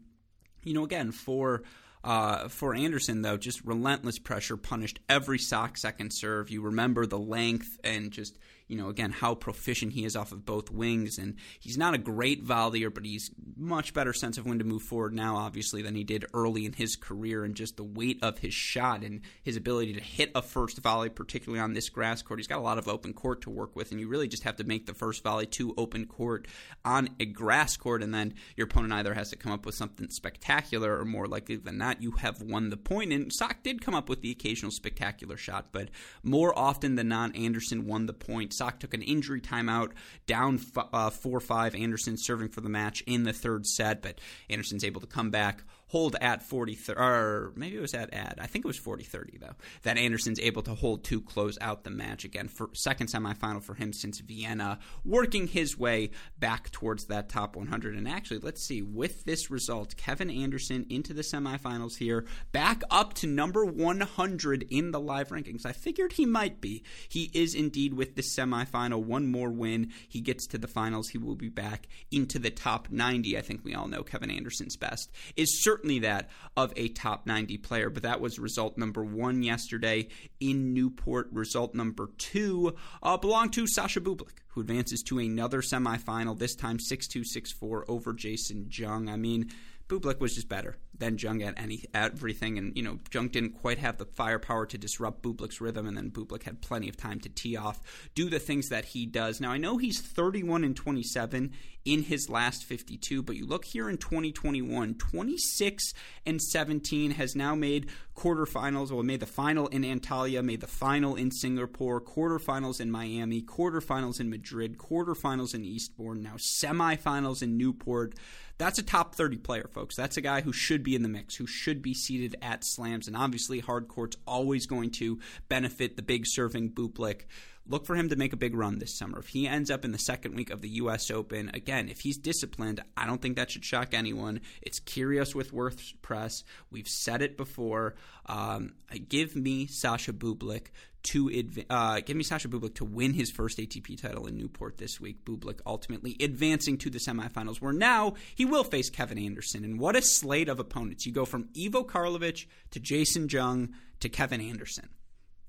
you 0.64 0.74
know, 0.74 0.84
again, 0.84 1.12
for 1.12 1.62
uh, 2.04 2.48
for 2.48 2.74
Anderson, 2.74 3.22
though, 3.22 3.38
just 3.38 3.64
relentless 3.64 4.18
pressure 4.18 4.56
punished 4.56 5.00
every 5.08 5.38
sock 5.38 5.78
second 5.78 6.12
serve. 6.12 6.50
You 6.50 6.60
remember 6.60 7.06
the 7.06 7.18
length 7.18 7.80
and 7.82 8.10
just 8.10 8.38
you 8.66 8.76
know, 8.76 8.88
again, 8.88 9.10
how 9.10 9.34
proficient 9.34 9.92
he 9.92 10.04
is 10.04 10.16
off 10.16 10.32
of 10.32 10.46
both 10.46 10.70
wings. 10.70 11.18
And 11.18 11.36
he's 11.60 11.76
not 11.76 11.94
a 11.94 11.98
great 11.98 12.44
volleyer, 12.44 12.92
but 12.92 13.04
he's 13.04 13.30
much 13.56 13.92
better 13.92 14.12
sense 14.12 14.38
of 14.38 14.46
when 14.46 14.58
to 14.58 14.64
move 14.64 14.82
forward 14.82 15.12
now, 15.12 15.36
obviously, 15.36 15.82
than 15.82 15.94
he 15.94 16.04
did 16.04 16.24
early 16.32 16.64
in 16.64 16.72
his 16.72 16.96
career. 16.96 17.44
And 17.44 17.54
just 17.54 17.76
the 17.76 17.84
weight 17.84 18.18
of 18.22 18.38
his 18.38 18.54
shot 18.54 19.02
and 19.02 19.20
his 19.42 19.56
ability 19.56 19.92
to 19.94 20.00
hit 20.00 20.30
a 20.34 20.42
first 20.42 20.78
volley, 20.78 21.10
particularly 21.10 21.60
on 21.60 21.74
this 21.74 21.88
grass 21.88 22.22
court. 22.22 22.40
He's 22.40 22.46
got 22.46 22.58
a 22.58 22.62
lot 22.62 22.78
of 22.78 22.88
open 22.88 23.12
court 23.12 23.42
to 23.42 23.50
work 23.50 23.76
with, 23.76 23.90
and 23.90 24.00
you 24.00 24.08
really 24.08 24.28
just 24.28 24.44
have 24.44 24.56
to 24.56 24.64
make 24.64 24.86
the 24.86 24.94
first 24.94 25.22
volley 25.22 25.46
to 25.46 25.74
open 25.76 26.06
court 26.06 26.48
on 26.84 27.10
a 27.20 27.26
grass 27.26 27.76
court, 27.76 28.02
and 28.02 28.14
then 28.14 28.34
your 28.56 28.66
opponent 28.66 28.92
either 28.94 29.14
has 29.14 29.30
to 29.30 29.36
come 29.36 29.52
up 29.52 29.66
with 29.66 29.74
something 29.74 30.08
spectacular, 30.08 30.98
or 30.98 31.04
more 31.04 31.26
likely 31.26 31.56
than 31.56 31.76
not, 31.76 32.02
you 32.02 32.12
have 32.12 32.40
won 32.40 32.70
the 32.70 32.76
point. 32.76 33.12
And 33.12 33.32
Sock 33.32 33.62
did 33.62 33.82
come 33.82 33.94
up 33.94 34.08
with 34.08 34.22
the 34.22 34.30
occasional 34.30 34.70
spectacular 34.70 35.36
shot, 35.36 35.66
but 35.72 35.90
more 36.22 36.58
often 36.58 36.94
than 36.94 37.08
not, 37.08 37.36
Anderson 37.36 37.86
won 37.86 38.06
the 38.06 38.12
point. 38.12 38.53
Sock 38.56 38.80
took 38.80 38.94
an 38.94 39.02
injury 39.02 39.40
timeout, 39.40 39.92
down 40.26 40.60
uh, 40.76 41.10
4 41.10 41.40
5. 41.40 41.74
Anderson 41.74 42.16
serving 42.16 42.48
for 42.48 42.60
the 42.60 42.68
match 42.68 43.02
in 43.06 43.24
the 43.24 43.32
third 43.32 43.66
set, 43.66 44.02
but 44.02 44.20
Anderson's 44.48 44.84
able 44.84 45.00
to 45.00 45.06
come 45.06 45.30
back, 45.30 45.62
hold 45.94 46.16
at 46.20 46.42
40 46.42 46.76
or 46.96 47.52
maybe 47.54 47.76
it 47.76 47.80
was 47.80 47.94
at 47.94 48.12
ad. 48.12 48.40
I 48.40 48.48
think 48.48 48.64
it 48.64 48.66
was 48.66 48.76
40 48.76 49.04
30 49.04 49.38
though. 49.38 49.54
That 49.84 49.96
Anderson's 49.96 50.40
able 50.40 50.62
to 50.62 50.74
hold 50.74 51.04
to 51.04 51.20
close 51.20 51.56
out 51.60 51.84
the 51.84 51.90
match 51.90 52.24
again 52.24 52.48
for 52.48 52.70
second 52.72 53.06
semifinal 53.06 53.62
for 53.62 53.74
him 53.74 53.92
since 53.92 54.18
Vienna, 54.18 54.80
working 55.04 55.46
his 55.46 55.78
way 55.78 56.10
back 56.36 56.72
towards 56.72 57.04
that 57.04 57.28
top 57.28 57.54
100. 57.54 57.94
And 57.94 58.08
actually, 58.08 58.40
let's 58.40 58.66
see, 58.66 58.82
with 58.82 59.24
this 59.24 59.52
result, 59.52 59.96
Kevin 59.96 60.30
Anderson 60.30 60.84
into 60.90 61.14
the 61.14 61.22
semifinals 61.22 61.96
here, 61.96 62.26
back 62.50 62.82
up 62.90 63.14
to 63.14 63.28
number 63.28 63.64
100 63.64 64.66
in 64.70 64.90
the 64.90 64.98
live 64.98 65.28
rankings. 65.28 65.64
I 65.64 65.70
figured 65.70 66.14
he 66.14 66.26
might 66.26 66.60
be. 66.60 66.82
He 67.08 67.30
is 67.32 67.54
indeed 67.54 67.94
with 67.94 68.16
the 68.16 68.22
semifinal. 68.22 69.04
One 69.04 69.30
more 69.30 69.50
win, 69.50 69.92
he 70.08 70.20
gets 70.20 70.48
to 70.48 70.58
the 70.58 70.66
finals. 70.66 71.10
He 71.10 71.18
will 71.18 71.36
be 71.36 71.50
back 71.50 71.86
into 72.10 72.40
the 72.40 72.50
top 72.50 72.90
90. 72.90 73.38
I 73.38 73.42
think 73.42 73.60
we 73.62 73.76
all 73.76 73.86
know 73.86 74.02
Kevin 74.02 74.32
Anderson's 74.32 74.76
best 74.76 75.12
is 75.36 75.62
certainly 75.62 75.83
that 76.00 76.30
of 76.56 76.72
a 76.76 76.88
top 76.88 77.26
90 77.26 77.58
player. 77.58 77.90
But 77.90 78.02
that 78.02 78.20
was 78.20 78.38
result 78.38 78.76
number 78.78 79.04
one 79.04 79.42
yesterday 79.42 80.08
in 80.40 80.74
Newport. 80.74 81.28
Result 81.32 81.74
number 81.74 82.10
two 82.18 82.74
uh, 83.02 83.16
belonged 83.16 83.52
to 83.54 83.66
Sasha 83.66 84.00
Bublik, 84.00 84.38
who 84.48 84.60
advances 84.60 85.02
to 85.04 85.18
another 85.18 85.60
semifinal, 85.60 86.38
this 86.38 86.54
time 86.54 86.78
6 86.78 87.08
2 87.08 87.24
6 87.24 87.52
4 87.52 87.84
over 87.88 88.12
Jason 88.12 88.68
Jung. 88.70 89.08
I 89.08 89.16
mean, 89.16 89.50
Bublik 89.88 90.20
was 90.20 90.34
just 90.34 90.48
better 90.48 90.76
than 90.98 91.18
Jung 91.18 91.42
at 91.42 91.58
any 91.58 91.84
everything, 91.92 92.58
and 92.58 92.76
you 92.76 92.82
know 92.82 92.98
Jung 93.12 93.28
didn't 93.28 93.52
quite 93.60 93.78
have 93.78 93.98
the 93.98 94.04
firepower 94.04 94.66
to 94.66 94.78
disrupt 94.78 95.22
Bublik's 95.22 95.60
rhythm, 95.60 95.86
and 95.86 95.96
then 95.96 96.10
Bublik 96.10 96.44
had 96.44 96.60
plenty 96.60 96.88
of 96.88 96.96
time 96.96 97.20
to 97.20 97.28
tee 97.28 97.56
off, 97.56 97.80
do 98.14 98.30
the 98.30 98.38
things 98.38 98.68
that 98.68 98.86
he 98.86 99.06
does. 99.06 99.40
Now 99.40 99.50
I 99.50 99.58
know 99.58 99.78
he's 99.78 100.00
31 100.00 100.64
and 100.64 100.76
27 100.76 101.52
in 101.84 102.02
his 102.02 102.30
last 102.30 102.64
52, 102.64 103.22
but 103.22 103.36
you 103.36 103.46
look 103.46 103.64
here 103.64 103.90
in 103.90 103.98
2021, 103.98 104.94
26 104.94 105.92
and 106.24 106.40
17 106.40 107.10
has 107.12 107.36
now 107.36 107.54
made 107.54 107.90
quarterfinals. 108.16 108.90
Well, 108.90 109.02
made 109.02 109.20
the 109.20 109.26
final 109.26 109.66
in 109.68 109.82
Antalya, 109.82 110.42
made 110.42 110.60
the 110.60 110.66
final 110.66 111.14
in 111.14 111.30
Singapore, 111.30 112.00
quarterfinals 112.00 112.80
in 112.80 112.90
Miami, 112.90 113.42
quarterfinals 113.42 114.20
in 114.20 114.30
Madrid, 114.30 114.78
quarterfinals 114.78 115.54
in 115.54 115.64
Eastbourne, 115.64 116.22
now 116.22 116.36
semifinals 116.36 117.42
in 117.42 117.58
Newport. 117.58 118.14
That's 118.58 118.78
a 118.78 118.82
top 118.82 119.14
30 119.14 119.38
player, 119.38 119.68
folks. 119.72 119.96
That's 119.96 120.16
a 120.16 120.20
guy 120.20 120.40
who 120.40 120.52
should 120.52 120.82
be 120.82 120.94
in 120.94 121.02
the 121.02 121.08
mix, 121.08 121.36
who 121.36 121.46
should 121.46 121.82
be 121.82 121.94
seated 121.94 122.36
at 122.40 122.64
slams. 122.64 123.08
And 123.08 123.16
obviously, 123.16 123.60
hard 123.60 123.88
court's 123.88 124.16
always 124.26 124.66
going 124.66 124.90
to 124.92 125.18
benefit 125.48 125.96
the 125.96 126.02
big 126.02 126.24
serving 126.26 126.70
Bublik 126.70 127.22
look 127.66 127.86
for 127.86 127.96
him 127.96 128.08
to 128.08 128.16
make 128.16 128.32
a 128.32 128.36
big 128.36 128.54
run 128.54 128.78
this 128.78 128.96
summer. 128.96 129.18
If 129.18 129.28
he 129.28 129.48
ends 129.48 129.70
up 129.70 129.84
in 129.84 129.92
the 129.92 129.98
second 129.98 130.34
week 130.34 130.50
of 130.50 130.60
the 130.60 130.68
U.S. 130.70 131.10
Open, 131.10 131.50
again, 131.54 131.88
if 131.88 132.00
he's 132.00 132.18
disciplined, 132.18 132.82
I 132.96 133.06
don't 133.06 133.22
think 133.22 133.36
that 133.36 133.50
should 133.50 133.64
shock 133.64 133.94
anyone. 133.94 134.40
It's 134.62 134.80
Kyrgios 134.80 135.34
with 135.34 135.52
WordPress. 135.52 136.44
We've 136.70 136.88
said 136.88 137.22
it 137.22 137.36
before. 137.36 137.94
Um, 138.26 138.74
give 139.08 139.34
me 139.34 139.66
Sasha 139.66 140.12
Bublik 140.12 140.68
to 141.04 141.64
uh, 141.70 142.00
give 142.00 142.16
me 142.16 142.24
Sasha 142.24 142.48
Bublik 142.48 142.74
to 142.76 142.84
win 142.84 143.12
his 143.12 143.30
first 143.30 143.58
ATP 143.58 144.00
title 144.00 144.26
in 144.26 144.36
Newport 144.36 144.78
this 144.78 145.00
week. 145.00 145.24
Bublik 145.24 145.60
ultimately 145.66 146.16
advancing 146.20 146.78
to 146.78 146.90
the 146.90 146.98
semifinals, 146.98 147.60
where 147.60 147.72
now 147.72 148.14
he 148.34 148.44
will 148.44 148.64
face 148.64 148.90
Kevin 148.90 149.18
Anderson. 149.18 149.64
And 149.64 149.78
what 149.78 149.96
a 149.96 150.02
slate 150.02 150.48
of 150.48 150.58
opponents! 150.58 151.06
You 151.06 151.12
go 151.12 151.24
from 151.24 151.48
Ivo 151.56 151.84
Karlovic 151.84 152.46
to 152.70 152.80
Jason 152.80 153.28
Jung 153.28 153.74
to 154.00 154.08
Kevin 154.08 154.40
Anderson. 154.40 154.88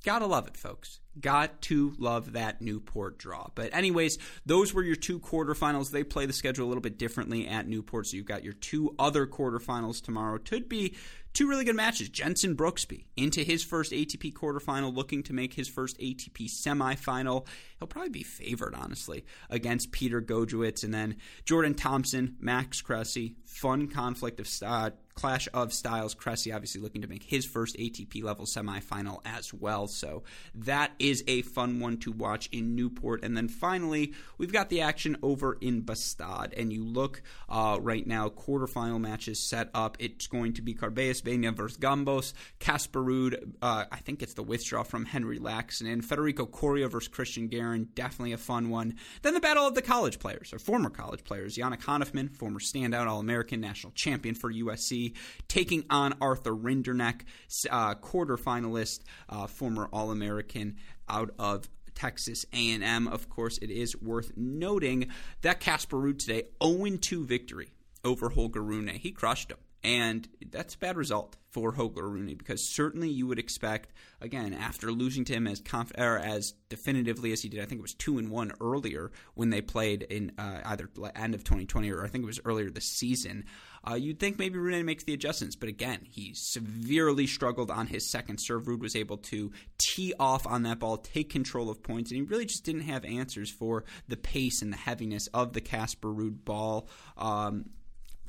Gotta 0.03 0.27
love 0.27 0.47
it, 0.47 0.55
folks. 0.55 0.99
Got 1.19 1.63
to 1.63 1.93
love 1.97 2.33
that 2.33 2.61
Newport 2.61 3.17
draw. 3.17 3.47
But, 3.55 3.73
anyways, 3.73 4.19
those 4.45 4.71
were 4.71 4.83
your 4.83 4.95
two 4.95 5.19
quarterfinals. 5.19 5.89
They 5.89 6.03
play 6.03 6.27
the 6.27 6.33
schedule 6.33 6.67
a 6.67 6.69
little 6.69 6.81
bit 6.81 6.99
differently 6.99 7.47
at 7.47 7.67
Newport. 7.67 8.05
So, 8.07 8.17
you've 8.17 8.27
got 8.27 8.43
your 8.43 8.53
two 8.53 8.93
other 8.99 9.25
quarterfinals 9.25 10.03
tomorrow. 10.03 10.37
Could 10.37 10.69
be 10.69 10.95
two 11.35 11.47
really 11.47 11.65
good 11.65 11.75
matches. 11.75 12.09
Jenson 12.09 12.55
Brooksby 12.55 13.05
into 13.15 13.43
his 13.43 13.63
first 13.63 13.91
ATP 13.91 14.33
quarterfinal, 14.33 14.95
looking 14.95 15.21
to 15.23 15.33
make 15.33 15.53
his 15.53 15.67
first 15.67 15.99
ATP 15.99 16.49
semifinal. 16.49 17.45
He'll 17.77 17.87
probably 17.87 18.09
be 18.09 18.23
favored, 18.23 18.73
honestly, 18.73 19.25
against 19.49 19.91
Peter 19.91 20.21
Gojowczyk. 20.21 20.83
And 20.83 20.93
then 20.93 21.17
Jordan 21.43 21.75
Thompson, 21.75 22.37
Max 22.39 22.81
Cressy. 22.81 23.35
Fun 23.43 23.87
conflict 23.87 24.39
of 24.39 24.49
uh, 24.65 24.91
clash 25.15 25.47
of 25.53 25.73
styles. 25.73 26.13
Cressy 26.13 26.51
obviously 26.51 26.81
looking 26.81 27.01
to 27.01 27.07
make 27.07 27.23
his 27.23 27.45
first 27.45 27.77
ATP 27.77 28.23
level 28.23 28.45
semifinal 28.45 29.19
as 29.25 29.53
well. 29.53 29.87
So 29.87 30.23
that 30.53 30.91
is 30.99 31.23
a 31.27 31.41
fun 31.41 31.79
one 31.79 31.97
to 31.99 32.11
watch 32.11 32.49
in 32.51 32.75
Newport. 32.75 33.23
And 33.23 33.35
then 33.35 33.47
finally, 33.47 34.13
we've 34.37 34.51
got 34.51 34.69
the 34.69 34.81
action 34.81 35.17
over 35.23 35.57
in 35.61 35.83
Bastad. 35.83 36.53
And 36.57 36.71
you 36.71 36.83
look 36.83 37.21
uh, 37.49 37.77
right 37.81 38.05
now, 38.05 38.29
quarterfinal 38.29 38.99
matches 38.99 39.39
set 39.39 39.69
up. 39.73 39.97
It's 39.99 40.27
going 40.27 40.53
to 40.53 40.61
be 40.61 40.73
Carballes 40.73 41.23
Baena 41.23 41.51
versus 41.51 41.77
Gombos, 41.77 42.33
Casper 42.59 43.01
Ruud, 43.01 43.53
uh, 43.61 43.85
I 43.91 43.97
think 43.97 44.21
it's 44.21 44.33
the 44.33 44.43
withdraw 44.43 44.83
from 44.83 45.05
Henri 45.05 45.39
and 45.81 46.03
Federico 46.03 46.45
Coria 46.45 46.87
versus 46.87 47.09
Cristian 47.09 47.49
Garin. 47.49 47.89
definitely 47.93 48.33
a 48.33 48.37
fun 48.37 48.69
one. 48.69 48.95
Then 49.21 49.33
the 49.33 49.39
battle 49.39 49.67
of 49.67 49.75
the 49.75 49.81
college 49.81 50.19
players, 50.19 50.53
or 50.53 50.59
former 50.59 50.89
college 50.89 51.23
players. 51.23 51.55
Yannick 51.55 51.81
Hanfmann, 51.81 52.35
former 52.35 52.59
standout 52.59 53.07
All 53.07 53.19
American, 53.19 53.61
national 53.61 53.93
champion 53.93 54.35
for 54.35 54.51
USC, 54.51 55.04
taking 55.47 55.85
on 55.89 56.15
Arthur 56.21 56.55
Rinderknech, 56.55 57.21
uh, 57.69 57.95
quarterfinalist, 57.95 59.01
uh, 59.29 59.47
former 59.47 59.89
All 59.91 60.11
American 60.11 60.77
out 61.07 61.31
of 61.37 61.69
Texas 61.93 62.45
A&M. 62.53 63.07
Of 63.07 63.29
course, 63.29 63.57
it 63.59 63.69
is 63.69 63.99
worth 64.01 64.33
noting 64.35 65.09
that 65.41 65.59
Casper 65.59 65.97
Ruud 65.97 66.19
today 66.19 66.43
0-2 66.61 67.25
victory 67.25 67.69
over 68.03 68.29
Holger 68.29 68.61
Rune. 68.61 68.87
He 68.87 69.11
crushed 69.11 69.51
him. 69.51 69.57
And 69.85 70.27
that's 70.49 70.73
a 70.73 70.79
bad 70.79 70.97
result 70.97 71.35
for 71.51 71.71
Holger 71.73 72.09
Rune 72.09 72.33
because 72.35 72.67
certainly 72.67 73.07
you 73.07 73.27
would 73.27 73.37
expect, 73.37 73.93
again, 74.19 74.51
after 74.51 74.91
losing 74.91 75.25
to 75.25 75.33
him 75.33 75.45
as 75.45 75.59
conf- 75.59 75.91
as 75.95 76.55
definitively 76.69 77.31
as 77.31 77.43
he 77.43 77.49
did, 77.49 77.61
I 77.61 77.65
think 77.65 77.77
it 77.77 77.83
was 77.83 77.93
two 77.93 78.17
and 78.17 78.31
one 78.31 78.51
earlier 78.59 79.11
when 79.35 79.51
they 79.51 79.61
played 79.61 80.01
in 80.01 80.31
uh, 80.39 80.61
either 80.65 80.89
end 81.15 81.35
of 81.35 81.43
2020 81.43 81.91
or 81.91 82.03
I 82.03 82.07
think 82.07 82.23
it 82.23 82.25
was 82.25 82.39
earlier 82.45 82.71
this 82.71 82.87
season. 82.87 83.45
Uh, 83.87 83.93
you'd 83.93 84.19
think 84.19 84.39
maybe 84.39 84.57
Rune 84.57 84.87
makes 84.87 85.03
the 85.03 85.13
adjustments, 85.13 85.55
but 85.55 85.69
again, 85.69 85.99
he 86.01 86.33
severely 86.33 87.27
struggled 87.27 87.69
on 87.69 87.85
his 87.85 88.09
second 88.09 88.39
serve. 88.39 88.65
Ruud 88.65 88.79
was 88.79 88.95
able 88.95 89.17
to 89.17 89.51
tee 89.77 90.15
off 90.19 90.47
on 90.47 90.63
that 90.63 90.79
ball, 90.79 90.97
take 90.97 91.29
control 91.29 91.69
of 91.69 91.83
points, 91.83 92.09
and 92.09 92.17
he 92.17 92.23
really 92.23 92.45
just 92.45 92.65
didn't 92.65 92.81
have 92.81 93.05
answers 93.05 93.51
for 93.51 93.83
the 94.07 94.17
pace 94.17 94.63
and 94.63 94.73
the 94.73 94.77
heaviness 94.77 95.27
of 95.27 95.53
the 95.53 95.61
Casper 95.61 96.09
Ruud 96.09 96.43
ball. 96.43 96.87
Um, 97.19 97.65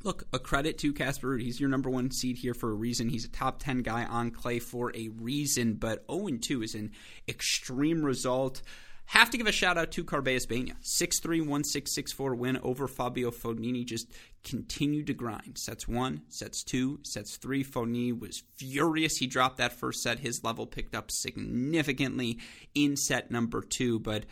look, 0.07 0.23
a 0.31 0.39
credit 0.39 0.77
to 0.79 0.93
Casper 0.93 1.27
Ruud. 1.27 1.41
He's 1.41 1.59
your 1.59 1.69
number 1.69 1.89
one 1.89 2.09
seed 2.11 2.37
here 2.37 2.53
for 2.53 2.71
a 2.71 2.73
reason. 2.73 3.09
He's 3.09 3.25
a 3.25 3.29
top 3.29 3.61
10 3.61 3.79
guy 3.79 4.05
on 4.05 4.31
clay 4.31 4.57
for 4.57 4.95
a 4.95 5.09
reason, 5.09 5.73
but 5.73 6.05
0 6.09 6.29
2 6.41 6.63
is 6.63 6.73
an 6.75 6.91
extreme 7.27 8.03
result. 8.03 8.61
Have 9.07 9.29
to 9.29 9.37
give 9.37 9.47
a 9.47 9.51
shout 9.51 9.77
out 9.77 9.91
to 9.91 10.05
Carballes 10.05 10.47
Baena. 10.47 10.75
6 10.81 11.19
3 11.19 11.41
1 11.41 11.63
6 11.65 11.93
6 11.93 12.13
4 12.13 12.35
win 12.35 12.57
over 12.63 12.87
Fabio 12.87 13.31
Fognini. 13.31 13.85
Just 13.85 14.07
continued 14.45 15.07
to 15.07 15.13
grind. 15.13 15.57
Sets 15.57 15.89
one, 15.89 16.21
sets 16.29 16.63
two, 16.63 16.99
sets 17.03 17.35
three. 17.35 17.63
Fognini 17.63 18.17
was 18.17 18.43
furious. 18.55 19.17
He 19.17 19.27
dropped 19.27 19.57
that 19.57 19.73
first 19.73 20.01
set. 20.01 20.19
His 20.19 20.43
level 20.43 20.65
picked 20.65 20.95
up 20.95 21.11
significantly 21.11 22.39
in 22.73 22.95
set 22.95 23.29
number 23.29 23.61
two, 23.61 23.99
but. 23.99 24.23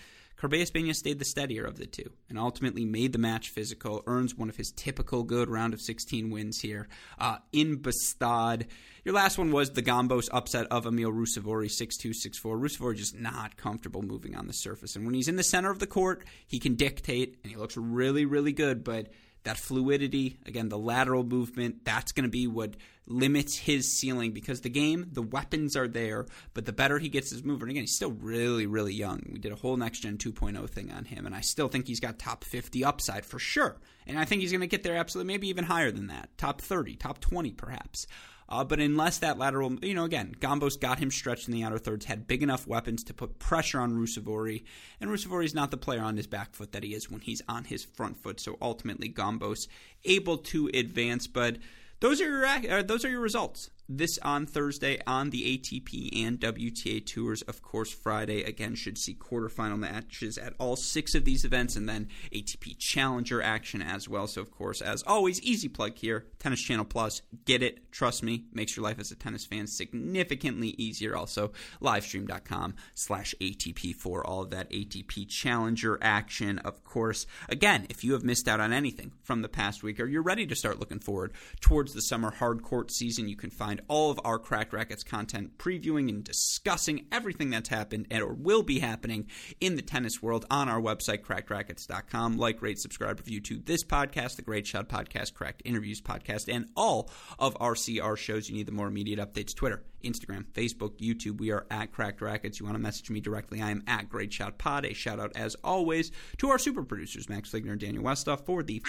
Baena 0.42 0.94
stayed 0.94 1.20
the 1.20 1.26
steadier 1.26 1.64
of 1.64 1.78
the 1.78 1.86
two 1.86 2.12
and 2.30 2.38
ultimately 2.38 2.86
made 2.86 3.14
the 3.14 3.20
match 3.20 3.50
physical, 3.50 4.04
earns 4.06 4.36
one 4.36 4.50
of 4.50 4.56
his 4.56 4.72
typical 4.76 5.24
good 5.24 5.50
round 5.50 5.74
of 5.74 5.82
16 5.82 6.30
wins 6.30 6.60
here 6.60 6.88
uh, 7.20 7.38
in 7.52 7.78
Bastad. 7.78 8.68
Your 9.04 9.16
last 9.16 9.38
one 9.38 9.52
was 9.52 9.72
the 9.72 9.82
Gombos 9.82 10.30
upset 10.32 10.68
of 10.72 10.86
Emil 10.86 11.12
Ruusuvuori 11.12 11.70
6-2, 11.70 12.14
6-4. 12.44 12.60
Ruusuvuori 12.60 12.96
just 12.96 13.16
not 13.16 13.58
comfortable 13.58 14.02
moving 14.02 14.36
on 14.36 14.48
the 14.48 14.54
surface. 14.54 14.96
And 14.96 15.06
when 15.06 15.16
he's 15.16 15.28
in 15.28 15.36
the 15.36 15.44
center 15.44 15.72
of 15.72 15.80
the 15.80 15.88
court, 15.88 16.26
he 16.48 16.60
can 16.60 16.76
dictate 16.76 17.38
and 17.44 17.52
he 17.52 17.58
looks 17.58 17.78
really, 17.78 18.26
really 18.26 18.54
good, 18.54 18.84
but 18.84 19.10
that 19.46 19.58
fluidity, 19.58 20.38
again, 20.46 20.70
the 20.70 20.78
lateral 20.78 21.24
movement, 21.24 21.86
that's 21.86 22.12
going 22.12 22.26
to 22.26 22.30
be 22.30 22.48
what 22.48 22.76
limits 23.08 23.56
his 23.56 23.92
ceiling 23.92 24.32
because 24.32 24.62
the 24.62 24.70
game, 24.70 25.08
the 25.12 25.22
weapons 25.22 25.76
are 25.76 25.88
there, 25.88 26.26
but 26.54 26.66
the 26.66 26.74
better 26.74 26.98
he 26.98 27.10
gets 27.10 27.30
his 27.30 27.44
movement, 27.44 27.72
again, 27.72 27.84
he's 27.84 27.96
still 27.96 28.12
really, 28.12 28.66
really 28.66 28.94
young. 28.94 29.22
We 29.32 29.40
did 29.40 29.52
a 29.52 29.56
whole 29.56 29.78
next 29.78 30.00
gen 30.00 30.18
2.0 30.18 30.70
thing 30.70 30.92
on 30.92 31.06
him, 31.06 31.26
and 31.26 31.36
I 31.36 31.42
still 31.42 31.68
think 31.68 31.88
he's 31.88 32.00
got 32.00 32.20
top 32.20 32.44
50 32.44 32.84
upside 32.84 33.26
for 33.26 33.40
sure. 33.40 33.78
And 34.08 34.20
I 34.20 34.26
think 34.26 34.42
he's 34.42 34.52
going 34.52 34.62
to 34.62 34.68
get 34.68 34.84
there 34.84 34.96
absolutely, 34.98 35.34
maybe 35.34 35.48
even 35.50 35.64
higher 35.64 35.92
than 35.92 36.08
that. 36.08 36.36
Top 36.38 36.62
30, 36.62 36.96
top 36.96 37.20
20 37.22 37.52
perhaps. 37.52 38.08
Uh, 38.48 38.64
but 38.64 38.80
unless 38.80 39.18
that 39.18 39.38
lateral, 39.38 39.74
you 39.82 39.94
know, 39.94 40.04
again, 40.04 40.36
Gombos 40.40 40.80
got 40.80 41.00
him 41.00 41.10
stretched 41.10 41.48
in 41.48 41.54
the 41.54 41.64
outer 41.64 41.80
thirds, 41.80 42.06
had 42.06 42.28
big 42.28 42.44
enough 42.44 42.68
weapons 42.68 43.04
to 43.06 43.14
put 43.14 43.40
pressure 43.40 43.80
on 43.80 43.94
Ruusuvuori, 43.94 44.64
and 45.02 45.10
Ruusuvuori 45.10 45.46
is 45.46 45.56
not 45.56 45.72
the 45.72 45.78
player 45.78 46.02
on 46.02 46.18
his 46.18 46.28
back 46.28 46.54
foot 46.54 46.72
that 46.72 46.84
he 46.84 46.94
is 46.94 47.10
when 47.10 47.22
he's 47.22 47.42
on 47.50 47.64
his 47.64 47.84
front 47.84 48.22
foot. 48.22 48.40
So 48.40 48.58
ultimately, 48.62 49.10
Gombos 49.10 49.68
able 50.04 50.38
to 50.38 50.70
advance, 50.74 51.26
but 51.26 51.58
those 52.02 52.22
are 52.22 52.26
your 52.26 52.46
uh, 52.46 52.84
those 52.84 53.04
are 53.04 53.10
your 53.10 53.22
results 53.22 53.72
this 53.88 54.18
on 54.20 54.46
Thursday 54.46 55.00
on 55.06 55.30
the 55.30 55.58
ATP 55.58 56.26
and 56.26 56.40
WTA 56.40 57.06
tours. 57.06 57.42
Of 57.44 57.62
course, 57.62 57.92
Friday 57.92 58.44
again 58.44 58.76
should 58.76 58.98
see 58.98 59.14
quarterfinal 59.14 59.78
matches 59.78 60.38
at 60.38 60.54
all 60.60 60.76
six 60.76 61.16
of 61.16 61.26
these 61.26 61.46
events, 61.46 61.76
and 61.76 61.88
then 61.88 62.08
ATP 62.32 62.78
Challenger 62.78 63.42
action 63.42 63.82
as 63.82 64.10
well. 64.10 64.28
So, 64.28 64.42
of 64.42 64.52
course, 64.52 64.82
as 64.82 65.04
always, 65.04 65.42
easy 65.42 65.68
plug 65.68 65.96
here: 65.96 66.26
Tennis 66.40 66.62
Channel 66.62 66.86
Plus. 66.86 67.22
Get 67.46 67.62
it? 67.62 67.92
Trust 67.92 68.24
me, 68.24 68.46
makes 68.52 68.76
your 68.76 68.84
life 68.84 69.00
as 69.00 69.12
a 69.12 69.16
tennis 69.16 69.46
fan 69.46 69.68
significantly 69.68 70.76
easier. 70.78 71.16
Also, 71.16 71.52
livestream.com/slash 71.82 73.36
ATP 73.40 73.96
for 73.96 74.26
all 74.26 74.42
of 74.42 74.50
that 74.50 74.70
ATP 74.70 75.30
Challenger 75.30 75.98
action. 76.02 76.60
Of 76.60 76.84
course, 76.84 77.26
again, 77.50 77.86
if 77.90 78.04
you 78.04 78.14
have 78.14 78.24
missed 78.24 78.48
out 78.48 78.60
on 78.60 78.74
anything 78.74 79.12
from 79.24 79.42
the 79.42 79.50
past 79.50 79.84
week, 79.84 80.00
or 80.00 80.06
you're 80.06 80.22
ready 80.22 80.48
to 80.48 80.56
start 80.56 80.80
looking 80.80 81.00
forward 81.00 81.34
towards 81.62 81.94
the 81.94 82.02
summer 82.02 82.32
hard 82.32 82.62
court 82.64 82.92
season, 82.92 83.30
you 83.30 83.36
can 83.36 83.50
find 83.50 83.75
find 83.76 83.86
all 83.90 84.12
of 84.12 84.20
our 84.24 84.40
Cracked 84.40 84.74
Racquets 84.74 85.06
content, 85.06 85.58
previewing 85.58 86.10
and 86.10 86.24
discussing 86.24 87.06
everything 87.12 87.50
that's 87.50 87.70
happened 87.70 88.08
and 88.10 88.24
or 88.24 88.34
will 88.34 88.64
be 88.64 88.80
happening 88.80 89.28
in 89.60 89.76
the 89.76 89.82
tennis 89.82 90.22
world 90.22 90.46
on 90.50 90.70
our 90.70 90.80
website, 90.80 91.22
crackedracquets.com. 91.22 92.38
Like, 92.38 92.62
rate, 92.62 92.80
subscribe, 92.80 93.20
review 93.20 93.42
to 93.42 93.60
this 93.60 93.84
podcast, 93.84 94.38
the 94.38 94.42
Great 94.42 94.66
Shot 94.66 94.88
Podcast, 94.88 95.34
Cracked 95.34 95.62
Interviews 95.66 96.02
Podcast, 96.02 96.54
and 96.54 96.70
all 96.76 97.10
of 97.40 97.58
our 97.60 97.76
CR 97.76 98.16
shows. 98.16 98.50
You 98.50 98.56
need 98.56 98.68
the 98.68 98.72
more 98.72 98.88
immediate 98.88 99.20
updates. 99.20 99.56
Twitter, 99.56 99.84
Instagram, 100.04 100.46
Facebook, 100.54 100.98
YouTube. 100.98 101.40
We 101.40 101.52
are 101.52 101.66
at 101.70 101.92
Cracked 101.92 102.22
Racquets. 102.22 102.60
You 102.60 102.66
want 102.66 102.76
to 102.76 102.82
message 102.82 103.10
me 103.10 103.20
directly? 103.20 103.62
I 103.62 103.72
am 103.72 103.84
at 103.88 104.10
Great 104.10 104.32
Shot 104.32 104.58
Pod. 104.58 104.86
A 104.86 104.94
shout 104.94 105.20
out, 105.20 105.34
as 105.36 105.56
always, 105.64 106.12
to 106.38 106.50
our 106.50 106.60
super 106.60 106.84
producers, 106.84 107.30
Max 107.30 107.50
Fligner 107.50 107.72
and 107.72 107.80
Daniel 107.82 108.04
Westoff, 108.04 108.46
for 108.46 108.64
the 108.64 108.82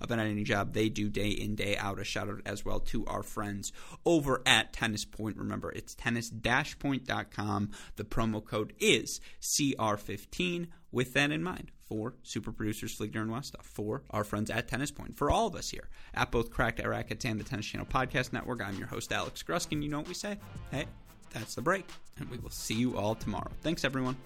of 0.00 0.10
an 0.10 0.18
editing 0.18 0.44
job 0.44 0.72
they 0.72 0.88
do 0.88 1.08
day 1.08 1.28
in, 1.28 1.54
day 1.54 1.76
out. 1.76 2.00
A 2.00 2.04
shout 2.04 2.28
out 2.28 2.40
as 2.46 2.64
well 2.64 2.80
to 2.80 3.06
our 3.06 3.22
friends 3.22 3.72
over 4.04 4.42
at 4.46 4.72
Tennis 4.72 5.04
Point. 5.04 5.36
Remember, 5.36 5.70
it's 5.72 5.94
tennis-point.com. 5.94 7.70
The 7.96 8.04
promo 8.04 8.44
code 8.44 8.72
is 8.78 9.20
CR15 9.40 10.68
with 10.90 11.14
that 11.14 11.30
in 11.30 11.42
mind 11.42 11.70
for 11.92 12.14
super 12.22 12.52
producers 12.52 12.96
Fligner 12.96 13.22
and 13.22 13.30
Westoff, 13.30 13.64
for 13.64 14.02
our 14.10 14.24
friends 14.24 14.50
at 14.50 14.68
Tennis 14.68 14.90
Point, 14.90 15.16
for 15.16 15.30
all 15.30 15.46
of 15.46 15.54
us 15.54 15.68
here 15.68 15.88
at 16.14 16.30
both 16.30 16.50
Cracked 16.50 16.80
Racquets 16.80 17.24
and 17.24 17.38
the 17.38 17.44
Tennis 17.44 17.66
Channel 17.66 17.86
Podcast 17.86 18.32
Network. 18.32 18.62
I'm 18.62 18.78
your 18.78 18.86
host, 18.86 19.12
Alex 19.12 19.42
Gruskin. 19.42 19.82
You 19.82 19.90
know 19.90 19.98
what 19.98 20.08
we 20.08 20.14
say? 20.14 20.38
Hey, 20.70 20.86
that's 21.30 21.54
the 21.54 21.62
break, 21.62 21.86
and 22.18 22.30
we 22.30 22.38
will 22.38 22.50
see 22.50 22.74
you 22.74 22.96
all 22.96 23.14
tomorrow. 23.14 23.50
Thanks, 23.62 23.84
everyone. 23.84 24.16